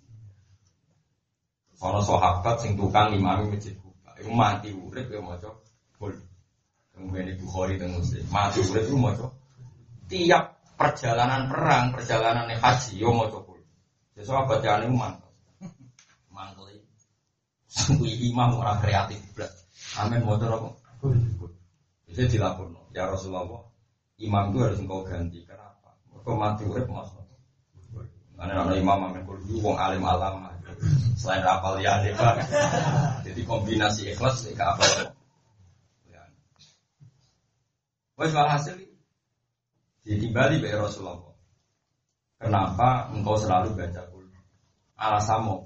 [1.79, 5.63] Kalau sahabat sing tukang imami masjid Kuba, itu mati urip ya mau coba.
[6.91, 8.27] Kemudian Ibu Khori dan Muslim.
[8.35, 9.15] Mati urip itu mau
[10.09, 13.63] Tiap perjalanan perang, perjalanan haji, yo mau coba.
[14.19, 15.31] Jadi sahabat jangan itu mantel.
[16.35, 18.11] Mantel ini.
[18.35, 19.23] imam orang kreatif.
[20.03, 20.75] Amin mau coba.
[22.11, 22.91] Bisa dilaporkan.
[22.91, 23.71] Ya Rasulullah,
[24.19, 25.47] imam itu harus engkau ganti.
[25.47, 25.78] Kenapa?
[26.23, 27.11] Kau mati urip mas.
[28.39, 30.47] Karena ada imam amin kudu wong alim alam.
[31.19, 31.99] Selain rapal ya
[33.27, 35.11] Jadi kombinasi ikhlas ke apa?
[38.19, 38.75] Wes walhasil
[40.03, 41.23] ditimbali be Rasulullah.
[42.39, 44.43] Kenapa engkau selalu baca Quran?
[44.99, 45.59] Alasan mau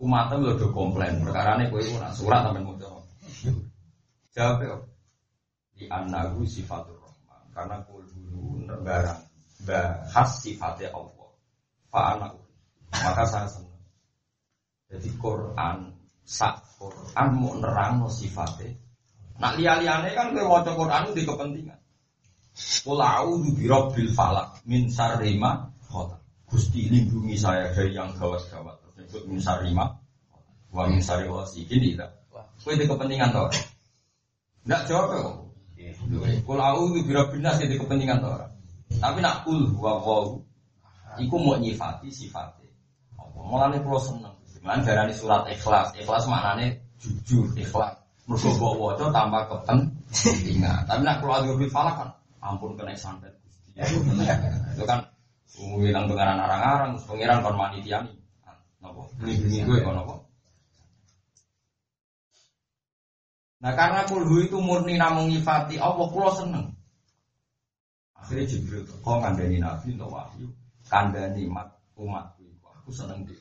[0.00, 3.04] umatnya lo do komplain perkara ini kue nak surat sampai mau jawab.
[4.32, 4.76] Jawab ya.
[5.76, 9.29] Di anahu sifatur rahman karena kul dulu barang
[9.64, 11.28] bahas sifatnya Allah.
[11.90, 12.32] Pak anak
[12.90, 13.82] maka saya senang.
[14.90, 15.94] Jadi Quran
[16.26, 18.74] sak Quran mau nerang no sifatnya
[19.40, 21.80] Nak liya-liyane kan kowe maca Quran di kepentingan.
[22.84, 25.64] Qul a'udzu birabbil falak min syarri ma
[26.50, 28.76] Gusti lindungi saya dari yang gawat-gawat.
[28.98, 29.88] Disebut min syarri ma
[30.74, 32.20] wa min syarri ghasikin tidak.
[32.60, 33.48] Kowe di kepentingan to.
[34.68, 35.36] Enggak jawab kok.
[36.44, 38.59] Qul a'udzu birabbin nas di kepentingan to
[38.98, 40.34] Tapi nak kul wa wa
[41.22, 42.66] iku mau nyifati sifatnya.
[43.38, 44.34] Mulane kula seneng.
[44.64, 45.94] Mulane darani surat ikhlas.
[45.94, 47.94] Ikhlas maknane jujur, ikhlas.
[48.26, 50.86] Mergo mbok waca tanpa kepentingan.
[50.86, 52.10] Tapi nak kalau adu falak kan
[52.42, 54.26] ampun kena santet Gusti.
[54.76, 55.02] Itu kan
[55.56, 58.12] ngilang pengaran arang-arang, pengiran kon manitiani.
[58.80, 59.02] Napa?
[59.20, 60.14] Nglindungi kowe kon napa?
[63.60, 66.79] Nah karena kulhu itu murni namung nyifati Allah kula seneng.
[68.20, 70.46] Akhirnya Jibril kok ngandani Nabi untuk wahyu,
[70.86, 73.38] kandani mat umatku aku seneng dia.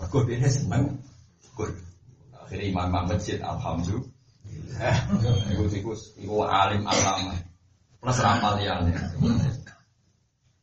[0.00, 0.96] Mergo dia seneng.
[1.52, 1.70] Kul.
[2.32, 4.08] Akhirnya imam masjid alhamdulillah.
[5.52, 7.36] Iku iku iku alim alama.
[8.00, 8.80] Plus ramal ya.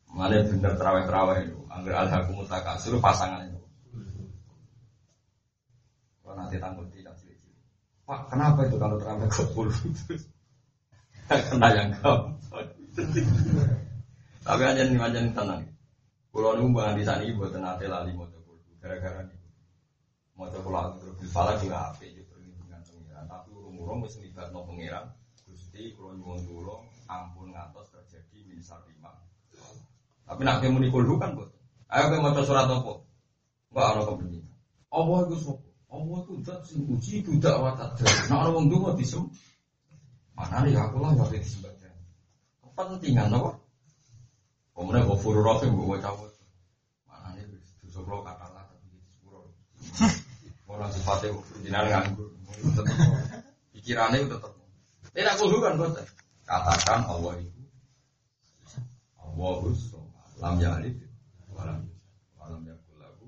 [0.09, 1.59] Malah bener terawih terawih itu.
[1.69, 2.41] Angger alhakum
[2.81, 3.61] suruh pasangan itu.
[6.25, 7.13] Kalau nanti tanggung tidak
[8.07, 9.75] Pak, kenapa itu kalau terawih ke puluh?
[11.27, 12.39] Kena yang gampang.
[14.47, 15.61] Tapi aja nih aja tenang.
[16.31, 18.27] Pulau nunggu di sana ibu tenang lali mau
[18.79, 19.35] gara-gara ini.
[20.37, 23.25] Mau coba lagu terus salah juga apa itu perlindungan pengiran.
[23.27, 25.11] Tapi urung-urung wis libat no pengiran.
[25.43, 29.11] Gusti kalau nyuwun tulung ampun ngatos terjadi misal lima.
[30.23, 31.51] Tapi nak kamu nikul kan buat.
[31.91, 32.93] Ayo kamu mau surat apa?
[33.73, 34.55] Enggak ada kepentingan.
[34.93, 35.59] Allah itu sok.
[35.87, 38.15] Allah itu zat sing uji budak watak dari.
[38.27, 39.23] Nak orang dulu disem.
[40.38, 41.89] Mana nih aku lah yang disebutkan.
[42.62, 43.58] Kepentingan apa?
[44.78, 46.29] Kemudian gue furu rohim gue cabut.
[47.10, 47.58] Mana nih?
[47.81, 49.50] Dosa kalau kata lah tapi sepuluh.
[50.69, 51.33] Orang sifatnya
[51.65, 52.29] jinan nganggur.
[53.73, 54.54] Pikirannya tetap.
[55.10, 55.98] Tidak kudu kan buat.
[56.46, 57.62] Katakan Allah itu.
[59.17, 59.98] Allahus
[60.38, 61.02] lam yalid
[61.50, 61.90] walam
[62.38, 63.25] walam yakul lahu.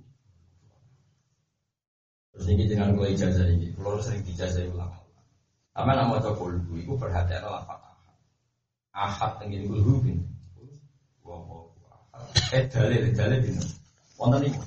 [2.37, 5.08] Terus ini dengan gue ijazah ini, kalau sering dijazah ulama.
[5.77, 7.79] Apa nama cok kulhu itu perhatian lah ahad.
[8.93, 10.19] Ahad tenggini kulhu bin.
[12.49, 13.55] Eh dalil dalil bin.
[14.17, 14.61] Wonten iku.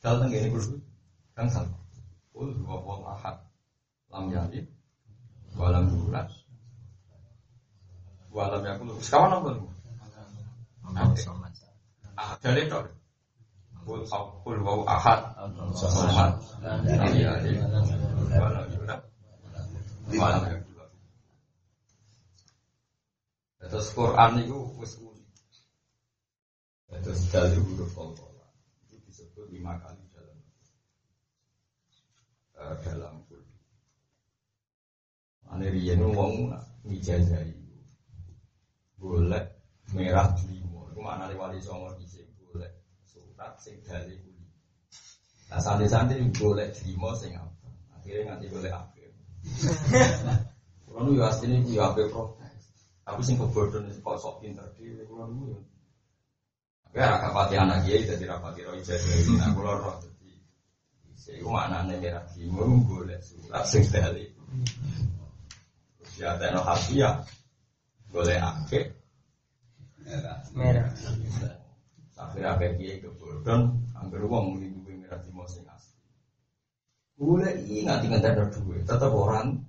[0.00, 0.74] Dalil tenggini kulhu.
[1.36, 1.76] Kang salah.
[2.32, 3.36] Kul huwa wal ahad.
[4.08, 4.66] Lam yalid
[5.54, 6.28] walam yulad.
[8.32, 8.96] Walam yakul.
[9.04, 9.64] Sekawan apa lu?
[12.40, 12.88] Jadi tok.
[13.84, 14.00] Kul
[14.40, 15.20] kul wau ahad.
[15.76, 16.32] Somad.
[17.12, 17.62] Iya, iya.
[18.40, 18.64] Walau
[20.10, 20.22] juga.
[20.26, 20.84] Walau juga.
[23.70, 25.28] Terus Quran itu wis unik.
[26.90, 28.46] Terus dari huruf kolkola
[28.84, 30.38] itu disebut lima kali dalam
[32.58, 33.56] uh, dalam Quran.
[35.54, 36.50] Ane riyen wong
[36.82, 37.54] ngijazai
[38.98, 39.46] golek
[39.94, 40.90] merah limo.
[40.90, 42.74] Iku maknane wali songo dhisik golek
[43.06, 44.44] surat sing dali kuli.
[45.50, 47.70] Nah santri-santri golek limo sing apa?
[47.96, 48.99] Akhirnya nganti golek apa?
[50.86, 52.64] Kulo nu yo asline ku yo ape protes.
[53.06, 55.58] Tapi sing kebodohan kok sok pinter dhewe kulo nu yo.
[56.90, 60.34] Oke, ra kapati anak kiai dadi rapati ro ijazah nah kulo roh dadi.
[61.30, 64.26] Iku maknane merah limo golek surat sing dali.
[66.18, 67.22] Ya tekno hasiah
[68.10, 68.84] golek akeh
[70.58, 70.90] merah.
[72.18, 75.96] Akhirnya akeh kiai kebodohan angger wong duwe merah limo sing asli.
[77.20, 79.60] Golek iki nganti ngentek duwe, tetep orang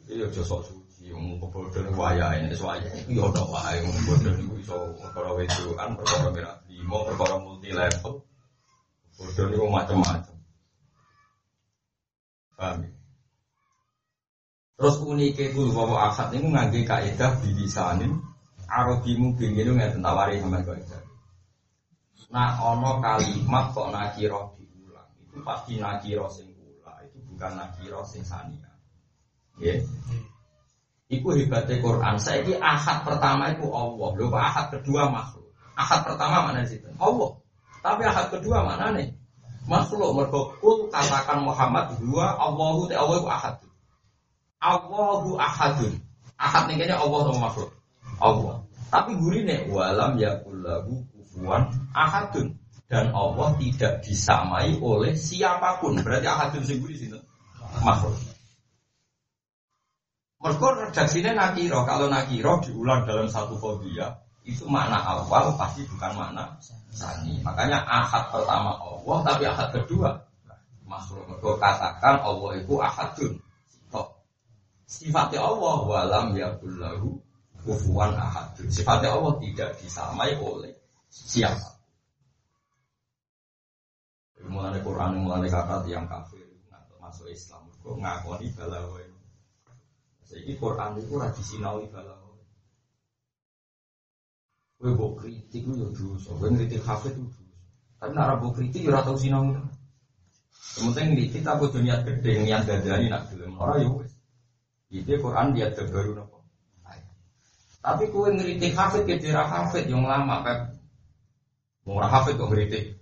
[0.00, 4.54] Iki yo josok suci, wong kebodohan nek wayahe iki yo ono wae wong kebodohan iku
[4.64, 8.24] iso perkara wedokan, perkara merah limo, perkara multi level.
[9.16, 10.36] Kebodohan iku macam-macam.
[12.56, 12.90] Paham ya?
[14.80, 18.24] Terus unike kul wawa akad niku ngangge kaidah bilisanin
[18.68, 21.00] arabimu bingine ngeten tawari sampean kaidah.
[22.32, 24.63] Nah ono kalimat kok diulang
[25.34, 28.70] itu pasti nakira sing ula itu bukan nakira sing sania.
[29.58, 29.82] Nggih.
[31.10, 32.14] Iku hebatnya Quran.
[32.22, 34.08] Saiki ahad pertama itu Allah.
[34.14, 35.50] Lho ahad kedua makhluk.
[35.74, 36.78] Ahad pertama mana sih?
[37.02, 37.34] Allah.
[37.82, 39.10] Tapi ahad kedua mana nih?
[39.66, 43.54] Makhluk mergo kul katakan Muhammad dua Allahu te Allah itu ahad.
[44.62, 45.98] Allahu ahadun.
[46.38, 47.70] Ahad nih kayaknya Allah sama makhluk.
[48.22, 48.56] Allah.
[48.88, 52.54] Tapi gurine walam yakullahu kufuwan ahadun.
[52.94, 55.98] Dan Allah tidak disamai oleh siapa pun.
[55.98, 57.18] Berarti ahadun sing guri sini
[57.82, 58.14] makhluk.
[60.38, 61.82] Mereka redaksinya nakiro.
[61.82, 64.14] Kalau nakiro diulang dalam satu fobia
[64.46, 66.54] itu makna awal pasti bukan makna
[66.94, 67.42] sani.
[67.42, 70.14] Makanya ahad pertama Allah, tapi ahad kedua
[70.86, 71.26] makhluk.
[71.26, 73.34] Mereka katakan Allah itu ahadun.
[74.84, 77.18] Sifatnya Allah walam yakullahu
[77.66, 78.70] kufuwan ahadun.
[78.70, 80.70] Sifatnya Allah tidak disamai oleh
[81.10, 81.73] siapa.
[84.44, 86.44] Mulai Quran, mulai kata yang kafir
[87.04, 88.98] masuk Islam, kok ngakoni balawa
[90.24, 92.32] Jadi Quran itu radi sinawi balawa.
[94.80, 97.44] Gue mau kritik ya dosa, gue ngeritik hafid itu.
[98.00, 99.54] Tapi nak rabu kritik ya tau sinawi.
[100.74, 104.12] Kemudian kritik dunia gede, niat dadani nak gelem orang ya wes.
[104.90, 106.42] Itu Quran dia terbaru nopo.
[107.84, 110.58] Tapi kue ngeritik hafid ke daerah hafid yang lama kan.
[111.84, 112.96] Mau hafid kok ngeritik.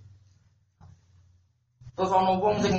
[1.93, 2.75] Terus ono wong sing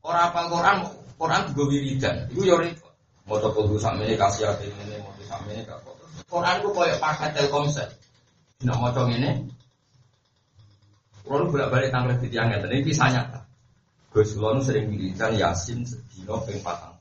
[0.00, 0.76] ora apal Quran,
[1.20, 2.16] Quran juga wiridan.
[2.32, 2.92] Iku yo repot.
[3.26, 5.98] Moto kudu sakmene kasih ati ngene, moto sakmene gak kok.
[6.30, 7.90] Quran ku koyo paket Telkomsel.
[8.62, 9.50] Nek maca ngene,
[11.26, 13.42] Kulo bolak-balik tanggal di tiang ngeten iki kisah nyata.
[14.14, 16.94] Gus Kulo sering wiridan Yasin sedina ping 40.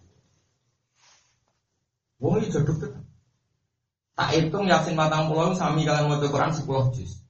[2.25, 3.05] Wong iki jaduk tenan.
[4.17, 6.65] Tak hitung Yasin matang pulau sami kalian mau Quran 10
[6.97, 7.21] juz.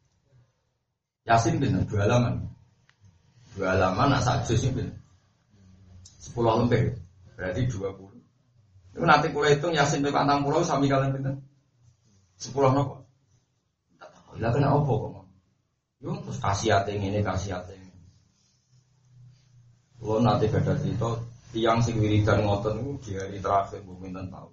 [1.27, 2.54] Yasin bener dua halaman.
[3.55, 4.83] Dua halaman nak sak juz ini
[6.19, 6.91] sepuluh lembar.
[7.39, 8.95] Berarti 20.
[8.95, 11.35] Itu nanti kulo hitung Yasin pe patang pulau sami kalian bener
[12.35, 13.03] sepuluh nopo.
[14.35, 15.23] Lah kena opo kok?
[16.03, 16.39] Yo terus
[16.91, 17.91] ini kasih ini.
[19.99, 21.15] Kulo nanti beda cerita
[21.55, 24.51] tiang sing wiridan ngoten niku di hari terakhir bu pinten tahu.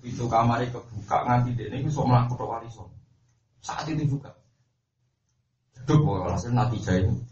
[0.00, 2.88] Pintu kamar kebuka nganti dek ini sok melaku tok warisan.
[3.64, 4.32] Saat itu juga.
[5.88, 7.29] Duk kok hasil natijah ini.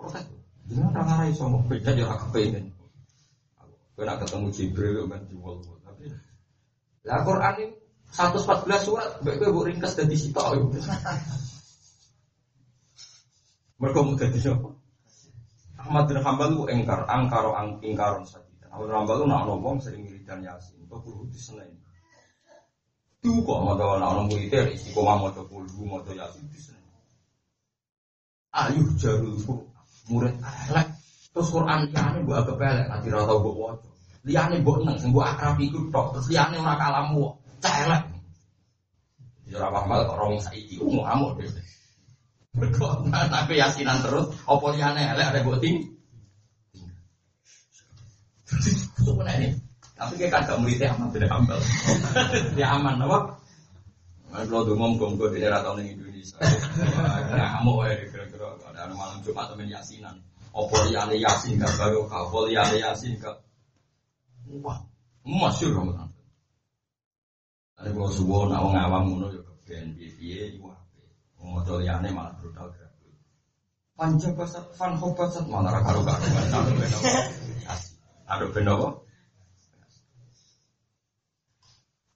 [0.00, 0.24] Protes.
[0.72, 2.72] Jangan orang ngarai sama beda ya aku pengen.
[3.92, 6.08] Gue nak ketemu Jibril kan jual tapi
[7.04, 7.76] lah Quran ini
[8.10, 10.42] 114 surat, baik gue bu ringkas dan disita.
[13.80, 14.68] Mereka mau jadi siapa?
[15.80, 18.66] Ahmad bin Hambal itu engkar, angkaro ang, ingkaron saja.
[18.68, 21.70] Ahmad bin Hambal nak ngomong sering wiridan yasin, itu perlu di senin.
[23.22, 26.58] Itu kok mau tahu nak ngomong itu istiqomah mau tahu puluh mau tahu yasin di
[26.60, 26.84] senin.
[28.50, 29.38] Ayuh jarul
[30.08, 30.34] murid
[30.70, 30.88] elek.
[31.30, 33.90] Terus Quran liane buat agak pelek, nanti rata buat wajah.
[34.26, 36.06] Liane buat neng, sembuh akrab ikut tok.
[36.16, 37.24] Terus liane orang kalamu.
[39.46, 41.26] Jadi orang paham kok orang saiki, umum kamu.
[42.50, 45.86] Berkok, tapi yasinan terus, opo liane elek ada buat ini.
[50.00, 51.60] Tapi kayak kan gak muridnya aman tidak hambal.
[52.56, 52.96] Dia aman?
[52.98, 55.84] Nah, kalau tuh ngomong gue di daerah tahun
[56.20, 60.16] Indonesia, ngamuk ya kira-kira ada malam Jumat temen yasinan.
[60.52, 63.40] Opo liane yasin gak baru kau, liane yasin gak.
[64.60, 64.82] Wah,
[65.24, 66.08] masyur kamu kan.
[67.80, 69.40] Ada kalau subuh nak wong awam ngono ya
[70.52, 71.00] iku ape.
[71.40, 73.16] Wong modal liane malah brutal gratis.
[73.96, 76.20] Panjang basat fan hobasat malah karo karo.
[78.28, 78.88] Aduh ben apa?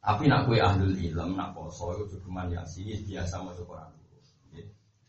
[0.05, 3.88] Tapi nak kue ahlul ilm, nak poso itu cuma yasin biasa mau Quran.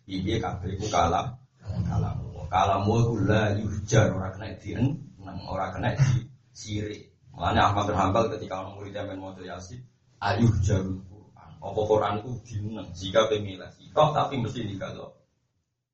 [0.05, 1.35] Iya kabeh iku kalah
[1.83, 2.13] kalah.
[2.45, 7.11] Kalamu iku la yuhjar ora kena dien, nang ora kena di sirik.
[7.33, 9.81] Makanya Ahmad bin Hambal ketika orang murid yang mau yasin,
[10.23, 11.51] ayuh jarul Quran.
[11.59, 15.11] Apa Quran itu dineng jika pemilah kita tapi mesti kalau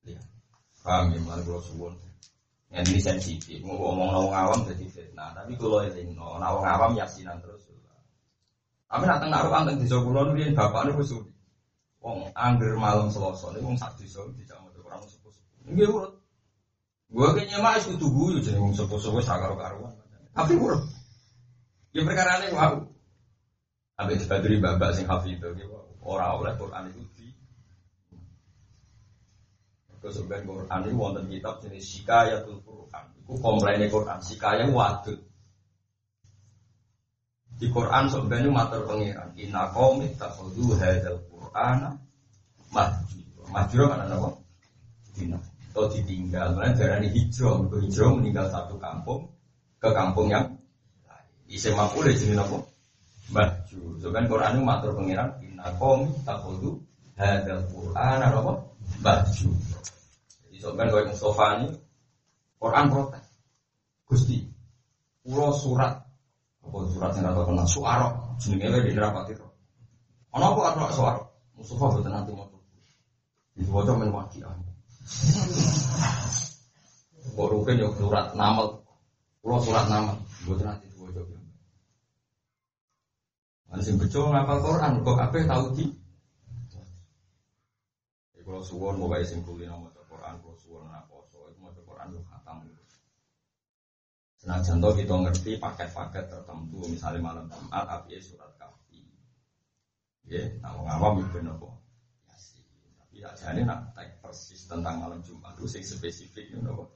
[0.06, 0.28] lihat.
[0.84, 1.94] Paham ya, malah kalau suwun.
[2.70, 5.34] Yang ini sensitif, mau ngomong awam jadi fitnah.
[5.34, 7.71] Tapi kalau ini ngomong awam yasinan terus.
[8.92, 11.24] Tapi nak tengah anteng di Jokulon dia bapak nih khusus.
[12.04, 15.72] Wong angger malam selasa nih wong sak desa tidak mau orang sepuh sepuh.
[15.72, 16.20] Ini urut.
[17.08, 19.96] Gue kayaknya mah tuh gue jadi wong sepuh sepuh sakar karuan.
[20.36, 20.84] Tapi urut.
[21.96, 22.84] Ya perkara ini wow.
[23.96, 25.72] Abis badri babak sing hafid itu
[26.04, 27.28] orang oleh Quran itu di.
[30.02, 33.06] Kesukaan Quran ini wonten kitab jenis Sikayatul Quran.
[33.22, 34.20] Itu komplainnya Quran.
[34.20, 35.31] Sikaya wadud.
[37.62, 39.30] Di Quran sebenarnya matur pengiran.
[39.38, 41.94] Inna qaumi takhudu hadzal Qur'ana
[42.74, 43.46] mahjura.
[43.54, 44.30] Mahjura kan apa?
[45.14, 45.38] Dina.
[45.70, 46.58] Atau ditinggal.
[46.58, 47.62] Mulai darani hijrah.
[47.62, 49.30] Mergo hijrah meninggal satu kampung
[49.78, 50.58] ke kampung yang
[51.52, 52.66] Isi makule jenis apa?
[53.30, 54.00] Mahjur.
[54.02, 55.30] Sebenarnya Quran itu matur pengiran.
[55.46, 56.82] Inna qaumi takhudu
[57.14, 58.54] hadzal Qur'ana apa?
[59.06, 59.54] Mahjur.
[60.50, 61.68] Jadi sebenarnya kalau Mustafa ini
[62.58, 63.26] Quran protes.
[64.10, 64.44] Gusti,
[65.24, 66.11] pulau surat
[66.62, 68.08] apa surat yang atau kenal suara
[68.38, 69.46] jenenge wae di rapat itu.
[70.38, 71.22] Ono apa atau suara?
[71.58, 72.48] Mustafa boten nanti mau.
[73.58, 74.54] Itu waca men wakiah.
[77.36, 78.66] Kok rugen yo surat nama,
[79.42, 80.14] Pulau surat nama,
[80.46, 81.22] boten nanti diwaca.
[83.72, 85.86] Ana sing bejo ngapal Quran kok kabeh tau di.
[88.42, 92.12] Kalau suwon mau bayi sing kuliah mau Quran, kalau suwon apa so itu mau Quran
[92.12, 92.68] lu khatam.
[94.42, 99.06] Senajan toh kita ngerti paket-paket tertentu, misalnya malam Jumat, api surat kafi.
[100.26, 101.78] Ya, nah ngawam itu benar kok.
[102.98, 106.90] Tapi ya jadi nak tag persis tentang malam Jumat itu sing spesifik nopo.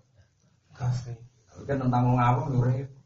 [0.74, 1.14] Kafi.
[1.54, 2.98] Tapi kan tentang ngawam lu repot.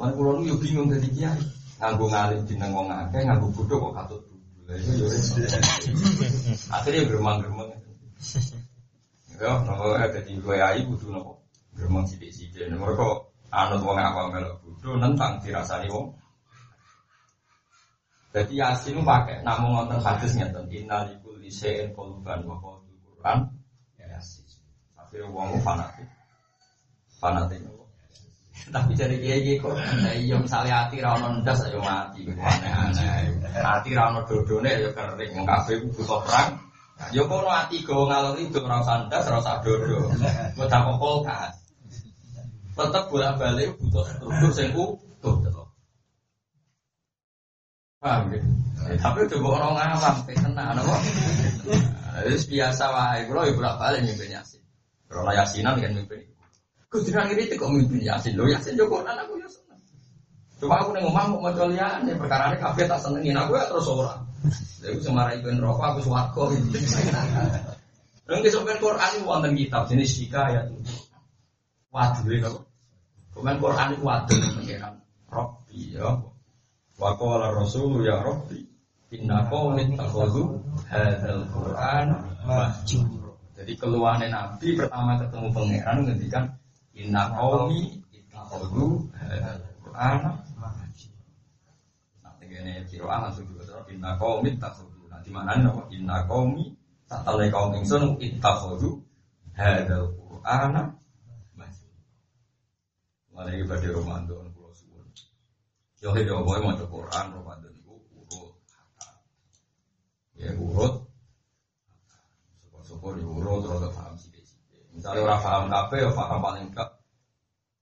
[0.00, 1.44] Wan kulo lu yo bingung dari kiai.
[1.84, 4.72] Nganggo ngalim dineng wong akeh, nganggo bodho kok katut dulu.
[4.72, 5.06] Itu yo
[6.72, 7.76] Akhirnya geremang-geremang.
[9.36, 11.44] Ya, nopo ada di gue ayi kudu nopo.
[11.76, 12.70] Gremeng sidik-sidik.
[12.70, 13.08] Mereka
[13.48, 16.12] anut wong apa melok bodoh nentang dirasani wong.
[18.28, 23.48] Jadi Yasin pakai namun ngonten hadis ngeten innalikul lisein kolban wa qawtul Quran
[23.96, 24.44] Yasin.
[25.00, 26.04] Akhirnya wong fanatik.
[27.16, 27.64] Fanatik.
[28.68, 29.72] Tapi jadi kiai kiai kok,
[30.18, 33.40] iya misalnya hati rano ndas ayo mati, aneh-aneh.
[33.54, 36.58] Hati rano dodone ayo kering, wong kafe butuh perang.
[37.14, 40.10] Yo kono hati go ngalor itu ora sandas, ora dodo.
[40.58, 41.57] Kok tak kulkas
[42.78, 45.68] tetap bolak balik butuh struktur sing utuh
[47.98, 48.40] paham ya?
[49.02, 50.96] Tapi coba orang ngawam tenang apa?
[52.24, 53.20] Itu biasa wae.
[53.26, 54.62] Kalau ibu bolak balik mimpin yasin.
[55.10, 56.22] Kalau yasinan kan mimpin.
[56.88, 58.38] Gus tidak ini kok mimpin yasin?
[58.38, 59.80] Lo yasin joko aku ya seneng.
[60.62, 64.22] Coba aku ngomong mau mau nih perkara ini kafe tak senengin aku ya terus orang.
[64.78, 66.78] Jadi semara ibu rokok aku suwargo ini.
[68.28, 70.80] Dan kesopan Quran ini wonten kitab jenis sika ya tuh.
[71.90, 72.48] Waduh ya
[73.38, 74.02] Kemudian Quran itu
[74.34, 74.94] yang pengiran
[75.30, 76.10] Robbi ya
[76.98, 78.66] Wa qala rasul ya Robbi
[79.14, 80.58] Inna qawmin takhudu
[80.90, 83.06] hadal Quran mahjur
[83.54, 86.44] Jadi keluarnya Nabi pertama ketemu pangeran ngendikan
[86.98, 90.18] Inna qawmi takhudu hadal Quran
[92.26, 96.74] Nah ini kiroan langsung juga Inna qawmin takhudu Nah di mana nama Inna qawmi
[97.06, 97.22] tak
[97.54, 98.98] kaum ingsun ittakhadhu
[99.54, 100.97] hadal Quran
[103.58, 105.10] ini pada Ramadan pulau suwun.
[105.98, 108.54] Yo hidup boy mau Quran Ramadan itu urut.
[110.38, 111.02] Ya urut.
[112.62, 114.30] Syukur-syukur ya urut terus paham sih
[114.94, 116.90] Misalnya orang paham kafe ya paham paling enggak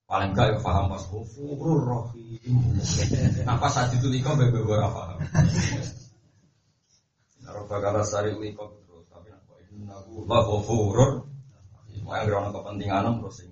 [0.08, 2.56] paling enggak ya paham pas kufur rohim.
[3.46, 5.20] Nah pas saat itu nikah bebe ora paham.
[7.44, 9.28] Naruh bakal sari likok terus tapi
[9.84, 11.28] nak Allah ghafurur.
[12.06, 13.50] Mau yang kepentingan terus sing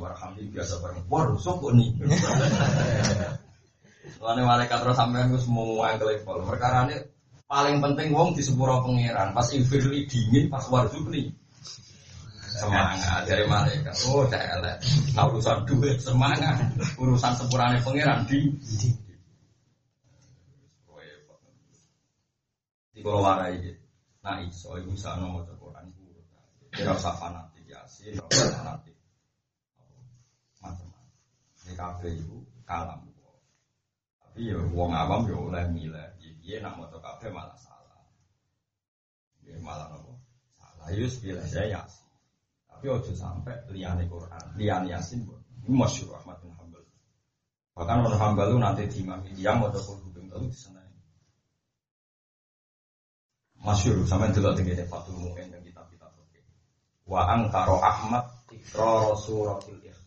[0.00, 1.92] warhamdi biasa bareng war sok nih
[4.20, 6.44] Soalnya malaikat terus sampean gue semua yang level.
[6.44, 6.96] Perkara ini
[7.48, 9.32] paling penting wong di sepuro pangeran.
[9.32, 11.32] Pas infirli dingin, pas warzukni
[12.60, 13.94] semangat dari malaikat.
[14.12, 14.76] Oh, elek.
[15.16, 16.60] Nah urusan duit semangat,
[17.00, 18.52] urusan sepurane pangeran di.
[22.92, 23.56] Di kalau warai.
[24.20, 26.20] Nah iso ibu sana mau Quran guru.
[26.68, 28.89] Kira usah fanatik yasin, usah fanatik.
[31.80, 33.08] Kafe ibu kalam.
[34.20, 36.08] Tapi ya wong awam ya oleh milih.
[36.44, 38.04] Iya nak mau kafe malah salah.
[39.40, 40.20] Ya malah nopo
[40.60, 40.92] salah.
[40.92, 42.04] Yus pilih saya yasin.
[42.68, 45.40] Tapi ojo sampai liane Quran, liane Yasin pun.
[45.68, 46.80] Ini masyur Ahmad bin Hambal.
[47.76, 49.20] Bahkan orang Hambal itu nanti di imam
[49.60, 50.80] mau pun hukum itu di sana.
[53.60, 56.08] Masyur sama tidak tinggi Fatul Mu'in dan kitab-kitab.
[57.04, 58.24] Wa angkaro Ahmad
[59.20, 59.99] suratil ikhlas.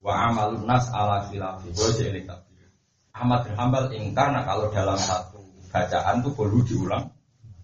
[0.00, 1.68] Wa amalun nas ala khilafi.
[1.76, 2.24] Gue jeling
[3.10, 7.12] Ahmad bin Hambal ingkar nah kalau dalam satu bacaan itu perlu diulang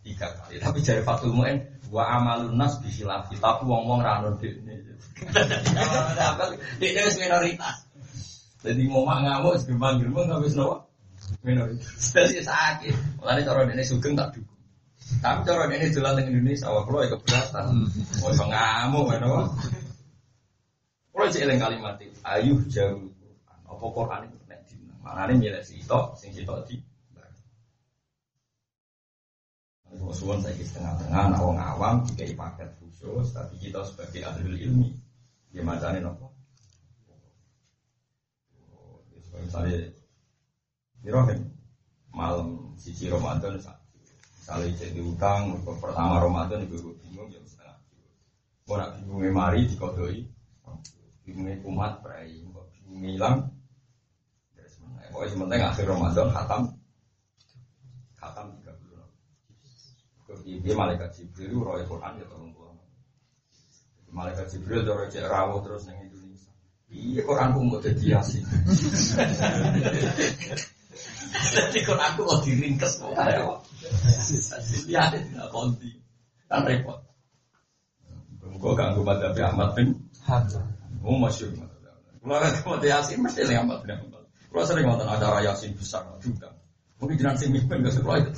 [0.05, 0.61] tiga kali.
[0.61, 4.84] Tapi dari Fatul Mu'in wa amalun nas bisilafi tapi wong wong ranun dekne.
[6.82, 7.89] Dia wis minoritas.
[8.61, 10.76] Jadi mau mak ngamuk gerbang gerbang tapi senopo
[11.41, 12.12] minoritas.
[12.12, 12.95] Jadi sakit.
[13.22, 14.61] Mulane cara ini sugeng tak dukung.
[15.24, 17.64] Tapi cara ini jalan dengan Indonesia wah kalau keberatan.
[18.20, 19.57] Mau iso ngamuk ngono
[21.17, 23.09] kalau sih eling kalimat itu ayuh jauh.
[23.64, 24.37] Apa Quran itu?
[24.45, 26.77] Nek dina manane milih sitok sing sitok di
[29.97, 34.93] kalau suwon saya setengah-tengah, nah wong awam jika paket khusus, tapi kita sebagai ahli ilmi,
[35.51, 36.31] dia macamnya nopo.
[39.37, 39.89] Misalnya,
[41.01, 41.49] Mirohin,
[42.12, 47.81] malam sisi Ramadan misalnya jadi utang, pertama Ramadan ibu bingung jam setengah.
[48.69, 50.23] Mau nak bingungnya mari dikodoi,
[51.27, 52.31] bingungnya kumat, berai,
[52.87, 53.37] bingungnya hilang.
[55.11, 56.62] Pokoknya sementara akhir Ramadan khatam,
[58.20, 58.47] khatam
[60.45, 62.79] dia malaikat Jibril roy Quran ya tolong pulang.
[64.11, 66.53] Malaikat Jibril roy cek rawuh terus neng Indonesia.
[66.91, 68.45] Iya Quran pun mau jadi yasin.
[71.57, 73.47] Jadi Quran pun mau diringkes kayak
[74.91, 75.91] Lihat tidak konti
[76.51, 76.99] kan repot.
[78.57, 79.95] Kau ganggu pada Ahmad bin
[81.07, 83.94] Mau masuk Kalau kan mau yasin mesti yang Ahmad bin
[84.50, 86.50] Kalau sering nonton acara yasin besar juga.
[86.98, 88.32] Mungkin jangan sing mimpin gak sekolah itu.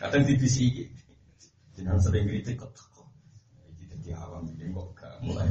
[0.00, 0.88] Kadang di BCI
[1.76, 2.72] Jangan sering kritik kok.
[3.76, 5.44] Ini jadi awam ini kok gak mulai.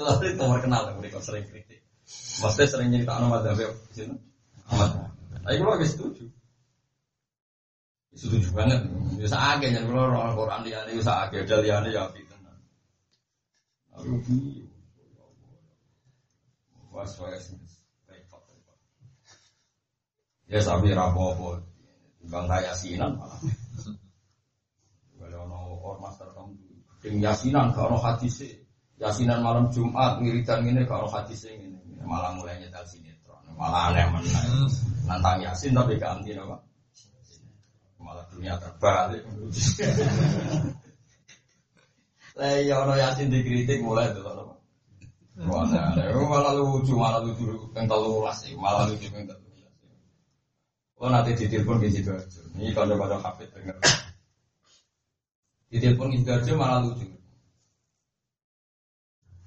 [0.00, 1.84] Lalu itu terkenal kan mereka sering kritik.
[2.40, 3.44] Maksudnya sering nyerita nama
[3.92, 4.16] sini.
[4.72, 5.12] Ahmad.
[5.44, 6.24] Tapi kalau lagi setuju.
[8.14, 8.80] Setuju banget.
[9.18, 11.36] Bisa aja yang kalau orang Quran dia ini bisa aja.
[11.38, 12.04] Udah dia ini ya.
[13.94, 14.38] Lalu ini.
[16.90, 17.54] Was was
[20.50, 21.62] Ya sapi rapopo.
[22.26, 23.38] Bang kaya yasinan malah.
[25.14, 26.58] Kalau ono ormas tertentu,
[27.00, 28.42] ding yasinan kalau hadis
[29.00, 31.72] Yasinan malam Jumat ngiritan ini kalau hadis ini
[32.04, 33.40] malah mulai nyetel sinetron.
[33.56, 34.28] Malah aneh mana.
[35.08, 36.60] Nantang yasin tapi ganti apa?
[38.10, 39.22] Malah dunia terbalik.
[42.34, 44.58] Lah ya ono yasin dikritik mulai itu apa?
[45.38, 47.46] Malah lucu, malah lucu
[47.78, 48.26] yang terlalu
[48.58, 49.50] malah lucu yang terlalu
[51.00, 52.44] Oh nanti ditelepon di situ aja.
[52.60, 53.80] Ini pada hafid dengar.
[55.72, 57.08] Ditelepon di situ aja malah lucu.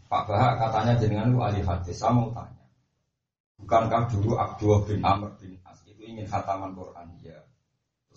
[0.10, 2.02] Pak Bahak katanya jenengan lu ahli hadis.
[2.02, 2.66] Saya mau tanya.
[3.62, 7.06] Bukankah dulu Abdullah bin Amr bin As itu ingin khataman Quran?
[7.22, 7.38] Ya.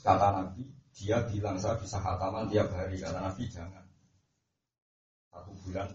[0.06, 0.62] Kata Nabi,
[0.94, 3.02] dia bilang saya bisa khataman tiap hari.
[3.02, 3.82] Kata Nabi jangan.
[5.34, 5.90] Satu bulan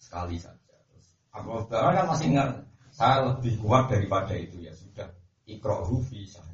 [0.00, 0.76] sekali saja.
[0.88, 1.06] Terus
[1.36, 2.48] Abu Bakar kan masih ingat.
[2.92, 5.08] Saya lebih kuat daripada itu ya sudah
[5.48, 6.52] ikrohu fi sahri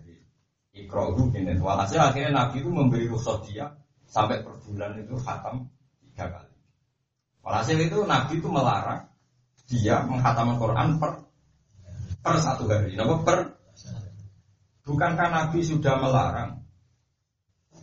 [0.72, 3.66] ikrohu ini walhasil akhirnya Nabi itu memberi rukhsah dia
[4.08, 5.68] sampai per bulan itu khatam
[6.00, 6.54] tiga kali
[7.44, 9.02] walhasil itu Nabi itu melarang
[9.68, 11.10] dia menghatam Quran per
[12.24, 13.38] per satu hari Kenapa per
[14.88, 16.64] bukankah Nabi sudah melarang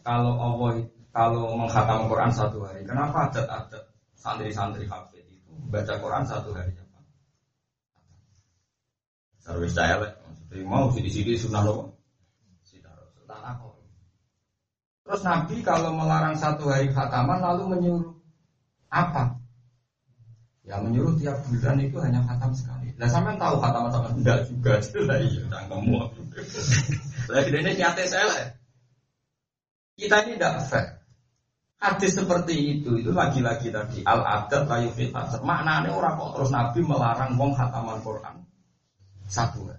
[0.01, 6.49] kalau Allah kalau menghatam Quran satu hari kenapa adat-adat santri-santri hafid itu baca Quran satu
[6.57, 6.99] hari apa?
[9.45, 10.17] Saya
[10.49, 11.93] jadi mau sidi-sidi sunnah loh.
[15.05, 18.17] Terus Nabi kalau melarang satu hari khataman lalu menyuruh
[18.89, 19.37] apa?
[20.65, 22.89] Ya menyuruh tiap bulan itu hanya khatam sekali.
[22.97, 25.93] Nah sama tahu khatam sama enggak juga lah iya kamu.
[27.31, 28.51] Lagi ini nyata saya.
[29.95, 30.85] Kita ini tidak fair.
[31.79, 35.43] Hadis seperti itu itu lagi-lagi tadi al adat layu fitasar.
[35.43, 38.35] Maknanya orang kok terus Nabi melarang wong khataman Quran
[39.27, 39.71] satu.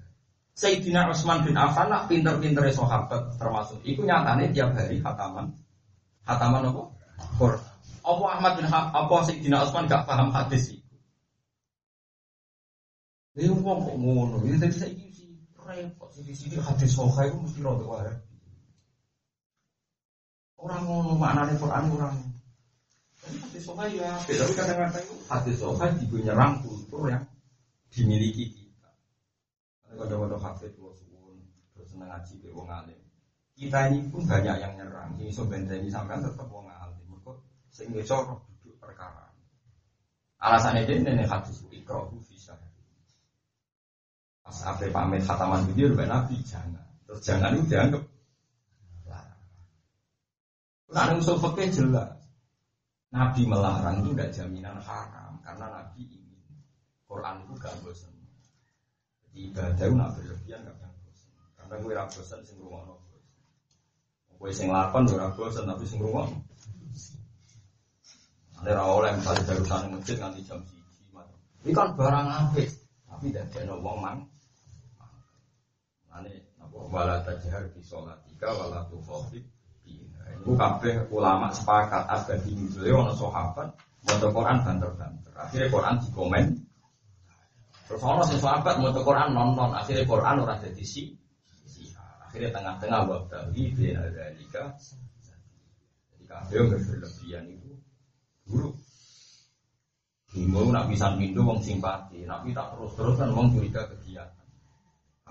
[0.56, 3.80] Sayyidina Utsman bin Affan nak pinter-pinter sahabat termasuk.
[3.84, 5.52] Iku nyatane tiap hari khataman
[6.24, 6.82] khataman apa?
[7.36, 7.64] Quran.
[8.06, 10.94] Apa Ahmad bin ha apa Sayyidina Utsman gak paham hadis itu?
[13.36, 14.36] Ini wong kok ngono.
[14.48, 15.05] Ini sih
[15.66, 16.08] repot.
[16.14, 18.12] Sisi-sisi hadis sohail itu mesti rada wae.
[20.56, 22.16] Orang ngono maknane Quran orang.
[23.20, 27.24] Tapi hadis sohail ya, tapi kadang-kadang itu hadis sohail juga nyerang kultur yang
[27.90, 28.90] dimiliki kita.
[29.86, 31.38] Kadang-kadang hadis kalau suwun
[31.74, 33.00] terus seneng ngaji ke wong alim.
[33.56, 35.16] Kita ini pun banyak yang nyerang.
[35.16, 37.04] Ini sebenarnya ini sampai tetap wong alim.
[37.08, 37.32] Mereka
[37.72, 39.28] sehingga corok duduk perkara.
[40.40, 42.54] Alasannya dia ini hadis ikro bisa.
[44.46, 46.86] Pas apa pamit khataman video, Nabi jangan.
[47.06, 48.02] Terus jangan itu dianggap
[50.86, 52.14] Nah, usul fikih jelas.
[53.10, 56.40] Nabi melarang itu tidak jaminan haram karena Nabi ingin
[57.04, 58.12] Quran itu gak bosan.
[59.26, 61.30] Jadi ibadah itu nak berlebihan gak akan bosan.
[61.58, 63.22] Karena gue ragu bosan sing rumah bosan.
[64.36, 66.26] Gue sing lakon gue ragu bosan tapi sing rumah.
[68.56, 71.12] Ada oleh misalnya dari sana masjid nanti jam siji
[71.66, 72.68] Ini kan barang apik
[73.04, 74.18] tapi tidak ada wong mang.
[76.16, 79.44] Nanti napa wala tajhar bi sholatika wala tukhafif
[80.46, 83.68] Iku kabeh ulama sepakat abadi nuzule ana sahabat
[84.06, 85.32] maca Quran banter-banter.
[85.34, 86.44] Akhirnya Quran dikomen.
[87.90, 91.18] Terus ana sing sahabat maca Quran nonton, akhirnya Quran ora dadi si.
[92.22, 93.42] Akhirnya tengah-tengah waktu
[93.74, 94.78] bina dalika.
[96.14, 97.70] Jadi kabeh yang berlebihan itu
[98.46, 98.74] buruk.
[100.36, 104.35] Himbau nak bisa mindu wong simpati, nak tak terus-terus kan wong curiga kegiatan.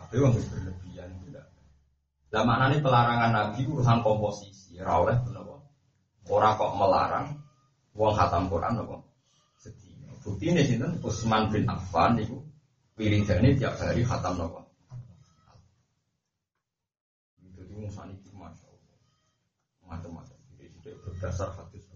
[0.06, 1.49] Kabeh yang berlebihan itu tidak.
[2.30, 4.78] Lah maknane pelarangan Nabi urusan komposisi.
[4.78, 5.66] Ya oleh kenapa?
[6.30, 7.28] Orang kok melarang
[7.97, 9.01] wong khatam Quran apa?
[9.58, 9.97] Sedih.
[10.22, 12.38] Bukti ini sinten Utsman bin Affan itu
[13.01, 14.62] wiridane tiap hari khatam napa?
[17.41, 18.97] Itu masya Allah
[19.89, 20.38] macam-macam.
[20.53, 20.70] Jadi
[21.01, 21.89] berdasar hadis.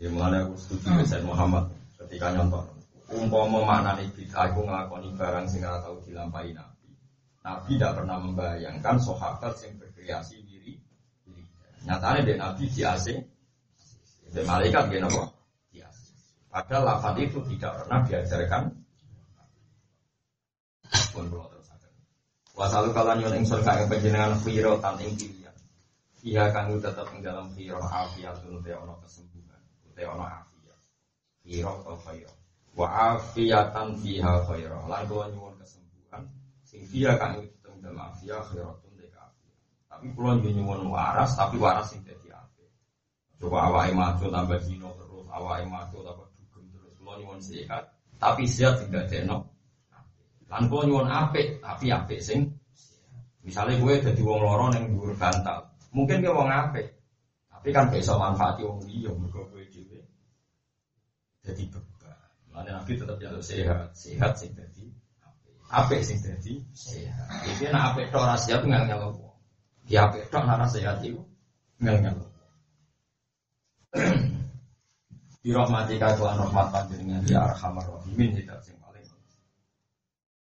[0.00, 1.64] Mulanya aku setuju dengan Muhammad
[2.00, 2.79] ketika nyontok.
[3.10, 6.94] Umpama maknane bid'ah aku ngelakoni barang sing ora tau dilampahi Nabi.
[7.42, 10.78] Nabi tidak pernah membayangkan sahabat yang berkreasi diri.
[11.26, 11.42] diri.
[11.82, 13.06] Nyatanya dia Nabi di AC,
[14.30, 15.40] di malaikat dia AC.
[16.50, 18.62] Padahal lafaz itu tidak pernah diajarkan.
[21.14, 21.88] Pun belum terus ada.
[22.58, 25.54] Wasalu kalian yang ingsun kaya penjenengan khiro tan ing pilihan.
[26.26, 29.62] Iya kami tetap ing dalam khiro afiat te ono kesembuhan,
[29.94, 30.78] te ono afiat.
[31.46, 32.39] Khiro atau khiro.
[32.74, 34.86] Wa afiatan fiha khiro.
[34.86, 36.22] Lan kula nyuwun kesembuhan
[36.62, 38.80] sing fiha tetap ing dalam afiat khiro
[40.00, 42.64] tapi pulau juga nyuwun waras, tapi waras sing jadi apa?
[43.36, 46.96] Coba awak maju tambah dino terus, awak maju tambah dugem terus.
[46.96, 49.52] Pulau nyuwun sehat, tapi sehat tidak deno.
[50.48, 52.48] Lan pulau nyuwun apik, tapi apik sing.
[53.44, 56.96] Misalnya gue jadi wong loro yang dhuwur bantal, mungkin dia wong apik,
[57.52, 60.00] tapi kan besok manfaati wong liya mergo gue juga
[61.44, 61.68] jadi.
[62.50, 64.84] Mana nabi tetap jalur sehat, sehat sing jadi
[65.70, 67.26] apik sing jadi sehat.
[67.46, 69.30] Jadi nak apik tok ora sehat nggak ngelok.
[69.86, 71.22] Ya pedok nara sehat itu
[71.82, 72.26] ngel-ngel.
[75.40, 79.06] Di rahmatika kelan rahmat panjenengan ya arhamar rahimin tidak sing paling.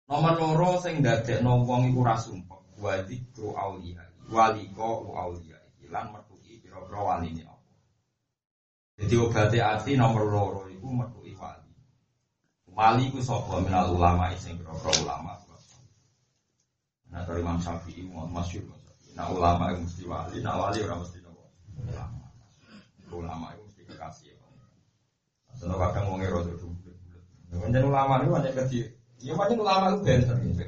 [0.07, 6.61] Nomor loro sing dadekno wong iku ora sumpek wa dzikru auliya waliko auliya lan metuki
[6.61, 7.73] pira-pira waline apa.
[9.01, 11.24] Jadi obate ati nomor loro iku metuki
[12.75, 13.09] wali.
[13.15, 15.39] Ku sapa minal ulama sing pira-pira ulama.
[17.15, 18.67] Nah, dari Imam Syafi'i, Muhammad Masyur,
[19.15, 21.47] Nah ulama itu mesti wali, nah wali orang mesti nopo.
[21.79, 22.27] Ulama.
[23.15, 24.35] Ulama itu mesti kekasih.
[25.55, 26.75] Senang kadang mau ngerodo dulu.
[27.55, 28.91] Menjadi ulama itu hanya kecil.
[29.23, 30.67] Ya macam ulama itu benten gitu.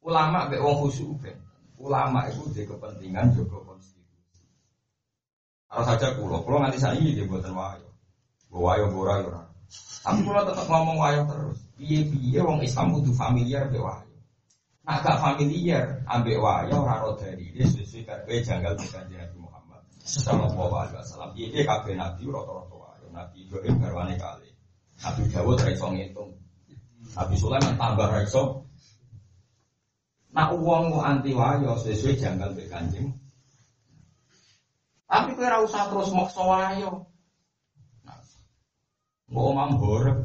[0.00, 1.44] Ulama be wong khusyuk benten.
[1.76, 4.40] Ulama itu di kepentingan juga konstitusi.
[5.68, 7.92] Kalau saja kulo, kulo nanti saya ini dia buatan wayo.
[8.48, 9.42] Wayo bora ora.
[10.02, 11.58] Tapi kulo tetap ngomong wayo terus.
[11.76, 14.16] Piye piye wong Islam butuh familiar be wayo.
[14.88, 20.96] Agak familiar ambek wayo ora dari dia sesuai kabeh janggal dengan Nabi Muhammad sallallahu alaihi
[20.96, 21.30] wasallam.
[21.36, 23.06] Iki kabeh nabi rata-rata wayo.
[23.12, 24.48] Nabi Ibrahim garwane kali.
[25.04, 26.32] Nabi Dawud ra iso ngitung.
[27.12, 28.64] Nabi Sulaiman tambah ra iso.
[30.32, 33.12] Nak uang mau anti wayo sesuai janggal be kanjeng.
[35.08, 37.07] Tapi ora usah terus maksa wayo.
[39.28, 40.18] Mau omam horep.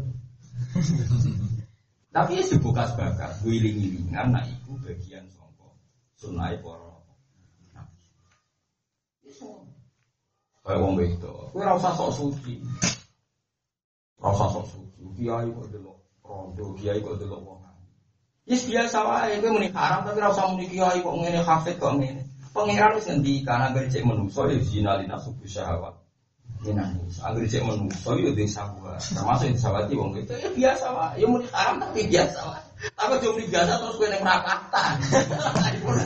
[2.16, 5.74] Tapi ya sebukas bakas, wiling-wilingan, nah itu bagian songko.
[6.14, 6.94] Sunai poro.
[10.64, 11.34] Kayak wong itu.
[11.52, 12.64] Kowe ora usah sok suci.
[14.24, 15.02] Ora usah sok suci.
[15.20, 17.60] Kiai kok delok rondo, kiai kok delok wong.
[18.48, 21.96] Yes biasa wae kowe muni haram tapi ora usah muni kiai kok ngene hafid kok
[22.00, 22.24] ngene.
[22.54, 25.98] Pangeran wis ngendikan anggere cek menungso ya zina lina subuh syahwat.
[26.64, 26.80] Ini
[27.20, 28.96] anggere cek menungso desa gua.
[28.96, 31.20] Termasuk yang disawati wong itu ya biasa wae.
[31.20, 32.64] Ya muni haram tapi biasa wae.
[32.96, 34.94] Tapi cuma biasa terus kowe ning merapatan.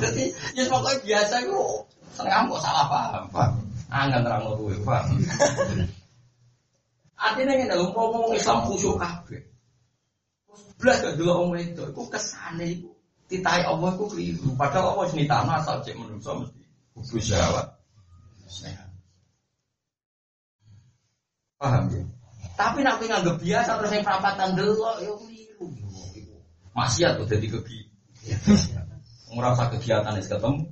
[0.02, 0.24] Jadi
[0.58, 1.62] ya pokoknya biasa itu
[2.18, 3.50] seneng kok salah paham, Pak.
[3.88, 5.04] Angin terang lo gue, Pak.
[7.30, 9.42] Artinya ngene lho, ngomong Islam khusyuk kabeh.
[10.46, 12.90] Terus blas gak delok wong itu, iku kesane iku
[13.26, 14.54] titai Allah iku keliru.
[14.54, 16.62] Padahal Allah tanah asal cek menungso mesti
[16.94, 17.68] hubus syahwat.
[21.58, 22.06] Paham ya?
[22.54, 25.68] Tapi nak kowe nganggep biasa terus yang perapatan delok ya keliru.
[26.78, 27.80] Maksiat kok dadi kegi.
[29.34, 30.70] Ora usah kegiatan wis ketemu.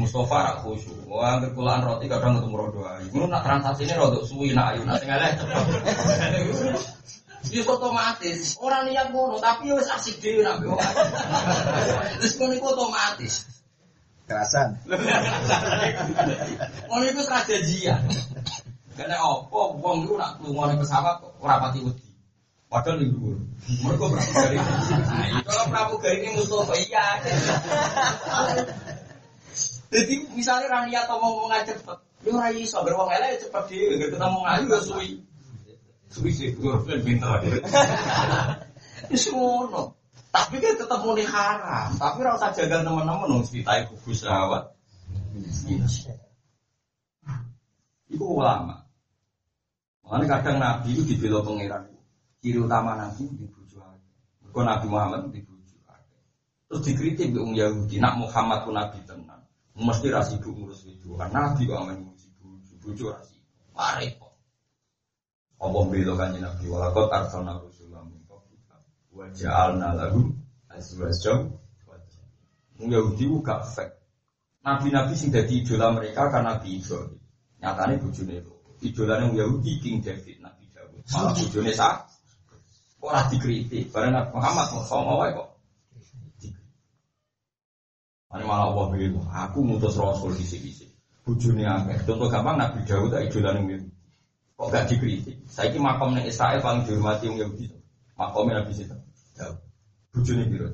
[0.00, 1.04] Mustafa rak khusyuk.
[1.04, 3.08] Wah, anggere kulaan roti kadang ketemu rodo ayu.
[3.12, 5.36] Ngono nak transaksi ini rodok suwi nak ayu nak sing elek.
[7.48, 8.56] Wis otomatis.
[8.60, 10.80] Orang niat ngono, tapi wis asik dhewe nak wong.
[12.20, 13.48] Wis ngono iku otomatis.
[14.24, 14.76] Kerasan.
[16.88, 18.00] Ngono iku strategian.
[19.00, 22.04] Karena opo wong iku nak lunga pesawat kok ora pati wedi.
[22.68, 23.40] Padahal ning dhuwur.
[23.80, 24.60] Mergo pramugari.
[25.40, 27.06] Nah, kalau pramugari ini Mustafa iya.
[29.88, 31.98] Jadi misalnya Rani atau mau ngomong cepet,
[32.28, 35.10] lu ora iso beruang elek cepet dhewe, ketemu ngayu ya suwi.
[36.12, 37.40] Suwi sih, gue pintar.
[39.08, 39.96] Wis ngono.
[40.30, 44.76] Tapi kan tetep muni haram, tapi ora usah jaga teman-teman wong ceritai kubu sahabat.
[48.12, 48.89] Iku ulama.
[50.10, 51.86] Makanya kadang Nabi itu dibela pangeran.
[52.42, 53.78] Ciri utama Nabi di bojo
[54.42, 55.78] Mergo Nabi Muhammad di bojo
[56.66, 59.46] Terus dikritik wong Yahudi, nak Muhammad pun Nabi tenan.
[59.78, 61.30] Mesti ra sibuk ngurus bojoan.
[61.30, 63.54] Nabi kok amen ngurusi bojo, bojo ra sibuk.
[64.18, 64.34] Kok.
[65.62, 68.82] Apa bela kanjeng Nabi walakot arsalna rusulam min qablika
[69.14, 70.34] wa ja'alna lahum
[70.74, 71.54] azwajan
[72.82, 73.94] Wong Yahudi ku gak fake.
[74.66, 77.14] Nabi-nabi sing dadi idola mereka kan Nabi Ibrahim.
[77.60, 78.59] Nyatane itu.
[78.80, 80.96] Idolane Yahudi King David Nabi Daud.
[81.12, 82.08] Malah bojone sak
[83.00, 83.92] ora dikritik.
[83.92, 85.48] Bareng Nabi Muhammad sama wae kok.
[88.30, 90.70] Ini malah Allah bilang, aku mutus Rasul di sini.
[91.26, 92.06] Bujuni akeh.
[92.06, 93.90] Contoh gampang Nabi Dawud tak idolan yang
[94.60, 95.40] Kok gak dikritik?
[95.48, 97.72] Saya ini makam yang Israel paling dihormati yang Yahudi.
[98.20, 98.92] Makamnya Nabi situ.
[99.32, 99.56] Dawud.
[100.12, 100.68] Bujuni biru.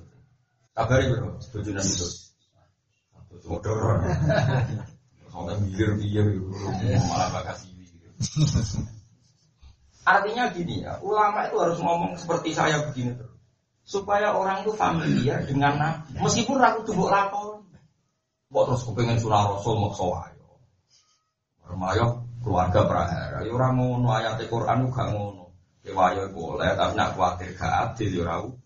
[0.74, 1.28] Kabarnya biru.
[1.54, 2.08] Bujuni Nabi itu.
[3.46, 3.98] Modoron.
[5.30, 6.26] Sampai bilir bilir
[7.12, 7.75] malah bakasi.
[10.12, 13.36] Artinya gini ya, ulama itu harus ngomong seperti saya begini terus
[13.86, 16.18] supaya orang itu familiar dengan Nabi.
[16.18, 17.62] Meskipun aku tuh lakon,
[18.50, 20.46] kok terus kepengen surah Rasul mau wayo.
[21.66, 25.54] Remayo keluarga prahara, ya orang ngono ayat Quran gak ngono.
[25.86, 28.58] Kewayo boleh, tapi nak khawatir gak adil ya rau.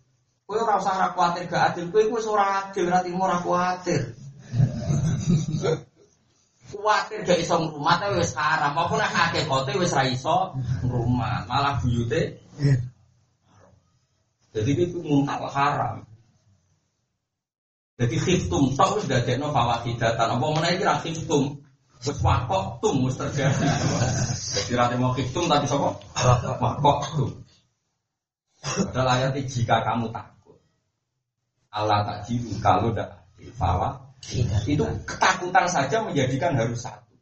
[0.48, 4.16] Kowe ora usah khawatir gak adil, kowe wis ora adil, timo ora khawatir.
[6.81, 12.41] Kuwatir gak iso ngrumat wis haram, apa nek hakikate wis ra iso ngrumat, malah buyute
[14.51, 16.03] jadi itu muntah haram.
[18.01, 20.26] Jadi khiftum tok wis dadekno fawakidatan.
[20.35, 21.62] Apa meneh iki ra khiftum.
[22.03, 23.68] Wis wakok tum wis terjadi.
[24.66, 25.95] Jadi ra mau khiftum tapi sapa?
[26.59, 27.31] Wakok tum.
[28.61, 30.59] Padahal ayat jika kamu takut.
[31.70, 33.22] Allah tak jiru kalau tidak
[33.55, 34.09] fawa.
[34.68, 37.16] Itu ketakutan saja menjadikan harus satu.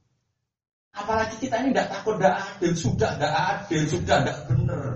[0.99, 4.87] Apalagi kita ini tidak takut, tidak adil, sudah tidak adil, sudah tidak benar.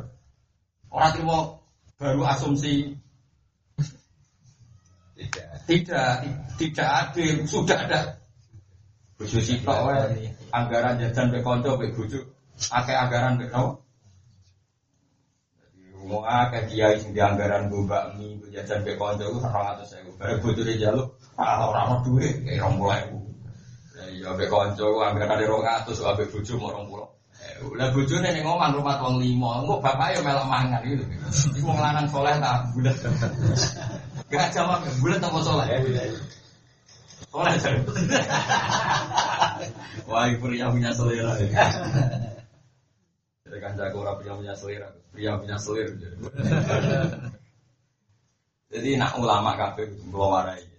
[0.91, 1.39] Orang terima
[1.97, 2.99] baru asumsi
[5.15, 5.47] tidak.
[5.71, 6.11] tidak
[6.59, 7.35] tidak adil.
[7.47, 8.01] Sudah ada.
[9.15, 10.35] Bojo sitok wae.
[10.51, 12.19] Anggaran jajan be kanca bojo
[12.75, 13.79] akeh anggaran be no
[16.03, 19.31] Mau akeh kiai sing di anggaran gue bakmi gue jajan be kanca
[19.87, 23.18] saya gue bare bojone jaluk ah ora ono duit kayak rong puluh ribu
[24.22, 27.09] ya be kanca gue anggaran di rong atus abe bojo mau rong puluh
[27.78, 31.05] Lah bojone ning omah rumah wong limo, engko bapak ya melok mangan gitu.
[31.59, 32.95] Iku wong lanang soleh ta bulet.
[34.30, 35.66] Gak jawab bulet apa soleh?
[37.30, 37.74] Soleh jar.
[40.11, 41.32] Wah, pria punya selera.
[43.47, 45.93] Jadi kan jago orang pria punya selera, pria punya selera.
[48.74, 50.72] Jadi nak ulama kabeh warai.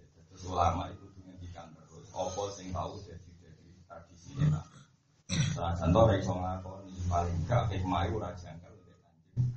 [0.43, 2.09] Ulama itu menghentikan terus.
[2.11, 4.65] Opo sing tahu jadi jadi tradisi nak.
[5.57, 9.47] Nah, contoh dari iso nglakoni paling gak hikmah iku ora jangkal nek kanjeng.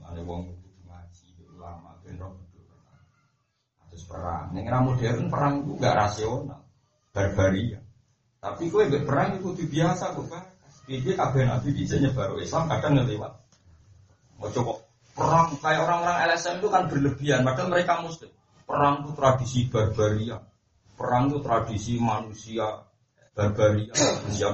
[0.00, 2.64] Mulane wong kudu ngaji ulama ben ro betul.
[3.92, 4.50] Terus perang.
[4.56, 6.60] Ning era modern perang itu gak rasional.
[7.14, 7.80] Barbaria.
[8.40, 10.44] Tapi kue perang itu biasa kok kan.
[10.86, 13.32] Iki kabeh nabi bisa nyebar Islam kadang ngelewat.
[14.38, 14.72] Mau coba
[15.16, 18.30] perang kayak orang-orang LSM itu kan berlebihan, padahal mereka muslim.
[18.66, 20.42] Perang itu tradisi barbaria.
[20.98, 22.66] Perang itu tradisi manusia
[23.30, 24.48] barbaria, manusia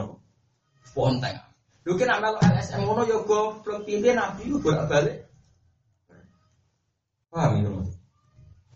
[0.93, 1.37] ponteng.
[1.83, 5.27] Lu kena melu LSM ngono ya goblok nabi lu bolak-balik.
[7.33, 7.71] Paham ya?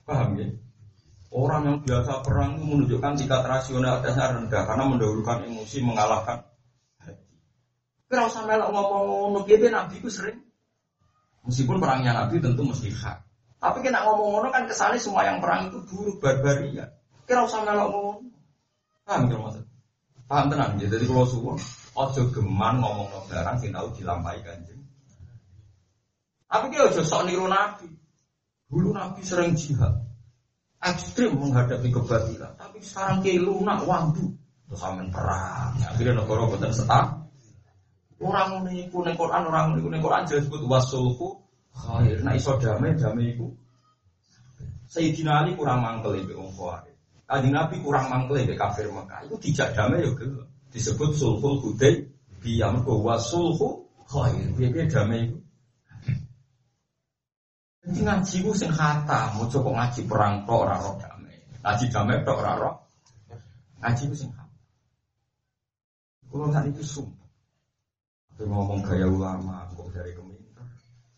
[0.08, 0.48] Paham ya?
[1.28, 6.48] Orang yang biasa perang itu menunjukkan tingkat rasionalitasnya rendah karena mendahulukan emosi mengalahkan
[6.96, 7.36] hati.
[8.08, 9.04] Kalau sampai ngomong
[9.36, 10.46] ngomong nabi itu sering
[11.46, 13.22] Meskipun perangnya Nabi tentu mesti hak.
[13.66, 16.86] Tapi kena ngomong ngono kan kesannya semua yang perang itu buruk barbaria.
[17.26, 18.18] Kira usah melok ngomong.
[19.02, 19.64] Paham kira maksud?
[20.30, 20.86] Paham tenang ya.
[20.86, 21.58] Jadi kalau suwon,
[21.98, 24.78] ojo geman ngomong no barang sing tahu dilampahi kanjeng.
[26.46, 27.90] Tapi dia ojo sok niru Nabi.
[28.70, 29.98] Dulu Nabi sering jihad.
[30.86, 32.54] Ekstrim menghadapi kebatilan.
[32.54, 34.30] Tapi sekarang kayak lunak wandu.
[34.70, 35.74] Terus amin perang.
[35.82, 37.26] Akhirnya negara boten setah.
[38.22, 41.45] Orang ini ning Quran, orang ini ning Quran jelas disebut wasulhu
[41.76, 42.16] khair.
[42.24, 43.52] Nah iso damai damai iku.
[44.88, 46.96] Sayyidina Ali kurang mangkel iki wong Khawarij.
[47.26, 49.28] Kanjeng Nabi kurang mangkel iki kafir Mekah.
[49.28, 50.48] Iku dijak damai yo gelo.
[50.72, 52.06] Disebut sulhul hudai
[52.40, 54.48] biya mergo wasulhu khair.
[54.56, 55.38] Piye damai iku.
[57.86, 61.38] Jadi ngaji ku sing khata, mau coba ngaji perang tok ora roh damai.
[61.62, 62.74] Ngaji damai tok ora roh.
[63.78, 64.58] Ngaji ku sing khata.
[66.26, 67.30] Kulo sak itu sumpah.
[68.36, 70.35] Tapi ngomong gaya ulama, kok dari keminter.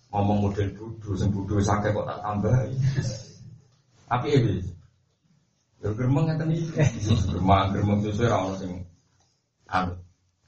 [0.08, 2.72] Ngomong model duduk, sing duduk sakit kok tak tambahi.
[4.08, 4.56] Tapi ini,
[5.84, 6.64] ya geremeng ngeten iki.
[7.28, 8.72] Geremeng, geremeng sesuai ra ono sing
[9.68, 9.92] anu.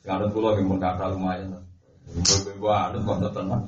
[0.00, 1.60] Sing kula ki mun kata lumayan.
[2.08, 3.60] Ibu-ibu anut kok tenan.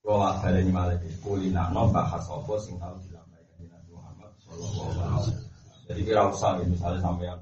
[0.00, 5.04] Kula baleni malih kulina no bahas apa sing tau dilampaikan di Nabi Muhammad sallallahu alaihi
[5.04, 5.46] wasallam.
[5.84, 7.38] Jadi kira usah misalnya sampean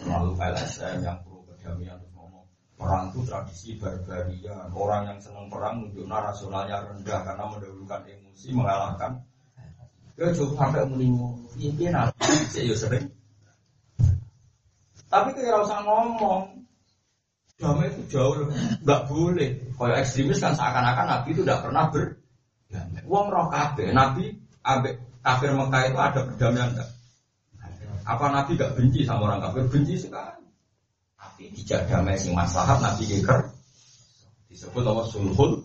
[0.00, 2.00] terlalu LSM yang perlu kedamaian
[2.80, 4.56] Perang itu tradisi barbaria.
[4.72, 9.20] Orang yang senang perang menunjukkan rasionalnya rendah karena mendahulukan emosi mengalahkan.
[10.16, 11.44] Ya coba sampai melingu.
[11.60, 13.04] Ini nanti saya sering.
[15.12, 16.64] Tapi kira usah ngomong.
[17.60, 19.50] Damai itu jauh lebih nggak boleh.
[19.76, 22.16] Kalau ekstremis kan seakan-akan Nabi itu tidak pernah ber.
[23.04, 23.92] Uang roh kabe.
[23.92, 24.32] Nabi
[24.64, 26.88] ambek kafir Mekah itu ada perdamaian enggak?
[28.08, 29.68] Apa Nabi gak benci sama orang kafir?
[29.68, 30.39] Benci sekali.
[31.40, 33.48] Tidak damai sing maslahat Nabi geger
[34.50, 35.64] disebut apa sulhul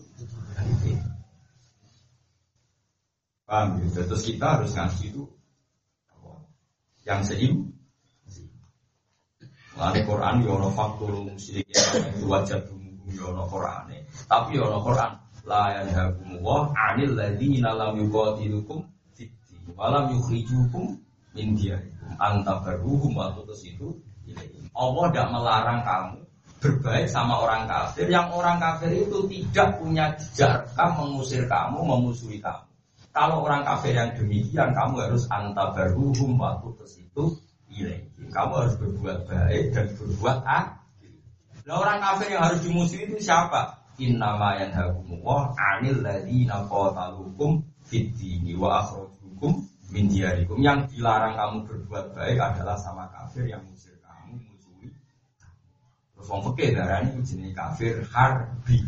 [3.46, 4.02] Paham ya?
[4.02, 5.22] Terus kita harus ngasih itu
[7.06, 7.70] yang seim.
[9.78, 13.82] Lalu Quran yono ya faktul musyrik itu wajah tunggu yono ya Quran.
[14.26, 15.12] Tapi yono Quran
[15.46, 18.82] la yanhakum wa anil ladzina lam yuqatilukum
[19.14, 20.98] fid-din wa lam yukhrijukum
[21.38, 23.94] min diyarikum antabarruhum wa tusitu
[24.76, 26.26] Allah tidak melarang kamu
[26.60, 32.64] berbaik sama orang kafir yang orang kafir itu tidak punya jejak mengusir kamu, memusuhi kamu.
[33.16, 37.24] Kalau orang kafir yang demikian, kamu harus antabaruhum waktu ke situ
[38.28, 41.12] Kamu harus berbuat baik dan berbuat adil.
[41.64, 43.84] Nah orang kafir yang harus dimusuhi itu siapa?
[43.96, 50.60] Innama yanhakumullah anil ladina qatalukum fid dini wa akhrajukum min diyarikum.
[50.60, 53.64] Yang dilarang kamu berbuat baik adalah sama kafir yang
[56.26, 58.82] Wong fikih darah ini jenis kafir harbi.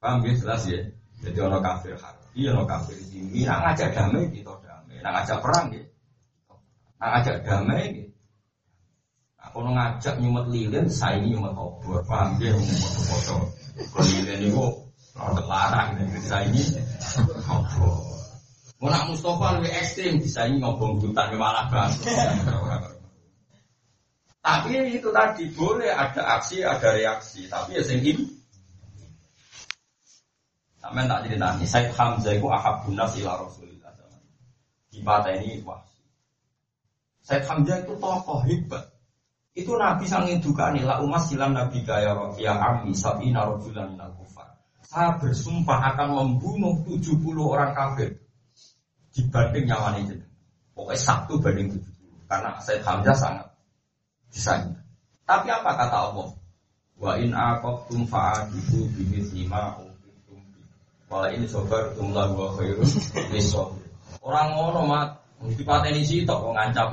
[0.00, 0.80] Paham ya jelas ya.
[1.20, 3.48] Jadi ono kafir harbi, ono kafir sini.
[3.48, 4.96] Nak ngajak damai kita damai.
[5.00, 5.84] Nak ngajak perang ya.
[7.00, 8.04] Nak ngajak damai ya.
[9.40, 12.04] Aku ngajak nyumet lilin, saya ini nyumet obor.
[12.04, 12.52] Paham ya?
[12.52, 13.36] Nyumet foto.
[13.80, 14.64] Kalau lilin itu
[15.16, 15.88] rada larang.
[16.20, 16.60] Saya ini
[17.48, 18.10] obor.
[18.80, 22.99] Mau nak Mustafa lebih ekstrim, bisa ini ngobong hutan malah banget.
[24.40, 27.44] Tapi itu tadi boleh ada aksi, ada reaksi.
[27.44, 28.00] Tapi ya sing
[30.80, 33.92] Sampai tak cerita nih, Said Hamzah itu ahabun nas ila Rasulillah.
[34.88, 35.04] Di
[35.36, 35.84] ini wah.
[37.20, 38.88] Said Hamzah itu tokoh hebat.
[39.52, 44.16] Itu Nabi sangin duka nih lah umat silam Nabi gaya ya ami sabi narojulan minal
[44.16, 44.56] kufar.
[44.80, 48.16] Saya bersumpah akan membunuh 70 orang kafir
[49.12, 50.16] dibanding nyawa ini.
[50.72, 52.24] Pokoknya satu banding 70.
[52.24, 53.49] Karena Said Hamzah sangat
[54.30, 54.78] Desain.
[55.26, 56.28] Tapi apa kata Allah?
[57.00, 60.62] Wa in aqabtum fa'adibu bimithli ma uqitum bi.
[61.10, 62.90] Wa in sabartum la wa khairun
[63.34, 63.88] lisabir.
[64.20, 65.08] Orang ngono mat
[65.56, 66.90] dipateni sitok kok ngancam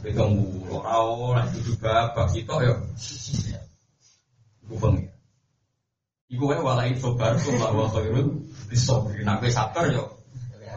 [0.00, 0.34] pegang
[0.72, 2.74] ora ora itu babak sitok ya.
[4.66, 5.06] Iku bengi.
[6.30, 9.20] Iku wae wala in sabartum la wa khairun lisabir.
[9.22, 10.20] Nek sabar yo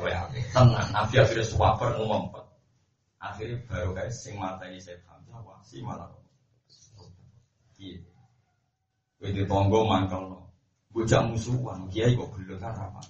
[0.04, 0.92] ya tenang.
[0.92, 2.28] Nabi akhirnya suwaper ngomong.
[3.24, 4.84] Akhirnya baru kayak sing mata ini
[5.44, 6.08] Awasi malah.
[7.76, 8.00] Iya.
[9.20, 10.40] Kowe di tonggo mangkel no.
[10.96, 13.02] Bocah musuhan, kiai kok gelem kan apa.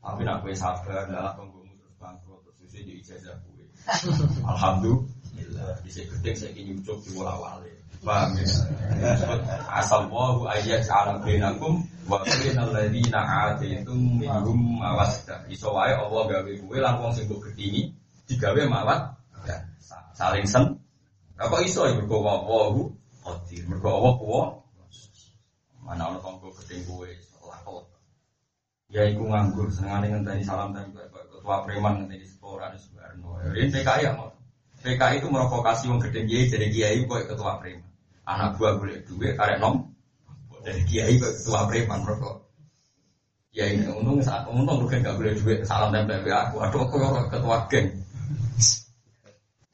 [0.00, 3.64] Tapi nak kowe sabar, lah tonggomu terus bangkrut terus susu di ijazah kowe.
[4.56, 7.72] Alhamdulillah, bisa gedeng saya kini ucap di wala wale.
[8.04, 8.44] Paham ya?
[9.72, 15.48] Asal wahu ayat alam benakum wa bainal ladzina ataitum minhum mawaddah.
[15.48, 17.96] Iso wae Allah gawe kowe lan wong sing mbok gedhingi
[18.28, 19.16] digawe mawat
[20.12, 20.83] saling sen.
[21.34, 22.94] Apa iso ya mergo wahu
[23.26, 23.66] qadir.
[23.66, 24.44] Mergo Allah kuwa
[25.84, 27.10] mana ono tonggo gedeng kowe
[27.50, 27.84] lakot.
[28.88, 33.42] Ya iku nganggur senengane ngenteni salam tempel ketua preman ngenteni setoran Subarno.
[33.50, 34.30] Ini PKI ya mau.
[34.84, 37.90] PKI itu merokokasi wong gedeng kiai jadi kiai kok ketua preman.
[38.24, 39.90] Anak gua boleh duit karek nom.
[40.62, 42.46] Dari kiai kok ketua preman merokok.
[43.54, 44.18] Ya ini untung
[44.50, 46.62] untung bukan gak boleh duit salam tempel aku.
[46.62, 46.96] Aduh aku
[47.30, 47.90] ketua geng.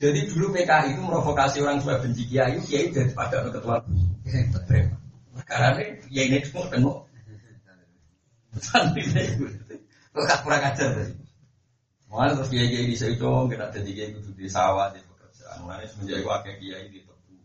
[0.01, 4.97] Jadi dulu PKI itu merokokasi orang tua benci kiai, kiai daripada ketua preman.
[5.45, 5.77] Karena
[6.09, 6.99] ya ini semua tengok.
[8.65, 9.31] Santri saya
[10.11, 11.15] kok kurang ajar tadi.
[12.09, 15.69] Mana terus kiai kiai di Seico, kita jadi kiai kudu di sawah di pekerjaan.
[15.69, 17.37] Mana semenjak aku akeh kiai di tebu,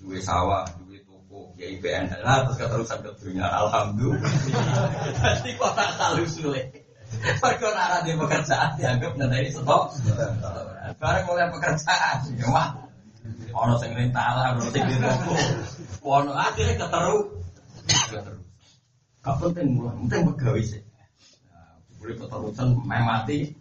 [0.00, 2.14] dua sawah, dua toko, kiai PN.
[2.22, 4.32] Nah terus keterusan ke dunia, alhamdulillah.
[5.20, 6.66] Jadi kok tak selalu sulit.
[7.42, 9.92] Perkara di pekerjaan dianggap nanti stok.
[11.04, 12.72] Barang mulai pekerjaan, ya wah.
[13.52, 15.36] Ono sing rintala, ono sing di toko.
[16.00, 17.28] Ono akhirnya keteru.
[17.84, 18.40] Keteru.
[19.20, 20.80] Gak penting, penting begawi sih.
[22.00, 23.52] Boleh keterusan, mati.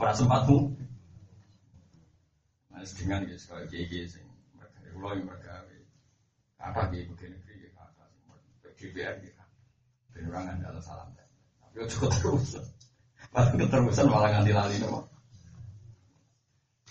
[0.00, 0.72] Ora sempatmu.
[2.72, 4.24] Nah, dengan guys, kalau GG sing
[4.56, 5.76] mereka ulo yang mergawe.
[6.56, 8.04] Kata di ibu negeri ya kata
[8.80, 9.44] DPR gitu.
[10.16, 11.12] Ben orang ngandal salam.
[11.12, 12.64] Tapi ojo keterusan.
[13.28, 15.09] Pas keterusan malah nganti lali nopo.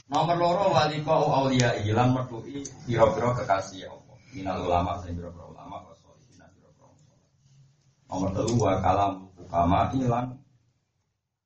[0.09, 4.17] Nomor loro wali kau aulia ilan mertui biro-biro kekasih Allah.
[4.33, 6.89] Minal ulama sing biro-biro ulama wasolihin biro-biro
[8.09, 10.33] Nomor telu wa kalam ukama ilan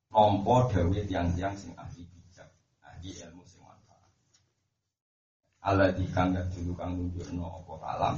[0.08, 2.48] nompo dawe tiang-tiang sing ahli bijak,
[2.80, 4.08] ahli ilmu sing manfaat.
[5.60, 8.16] Allah dikang gak dulu kang nunjukno apa kalam,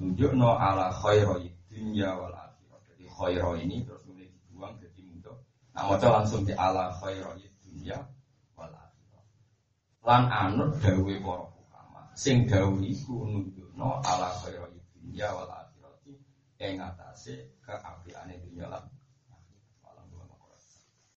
[0.00, 2.80] nunjukno ala khairoi dunya wal akhirah.
[2.88, 5.36] Jadi khairo ini terus mulai dibuang jadi mudah.
[5.76, 8.13] Nah, mau langsung di ala wal akhirah.
[10.04, 15.96] Lan anut dawe para ulama, sing dawe iku nunjukno ala khairoi dunya wal akhirah
[16.60, 18.84] ing atase keapiane dunya lan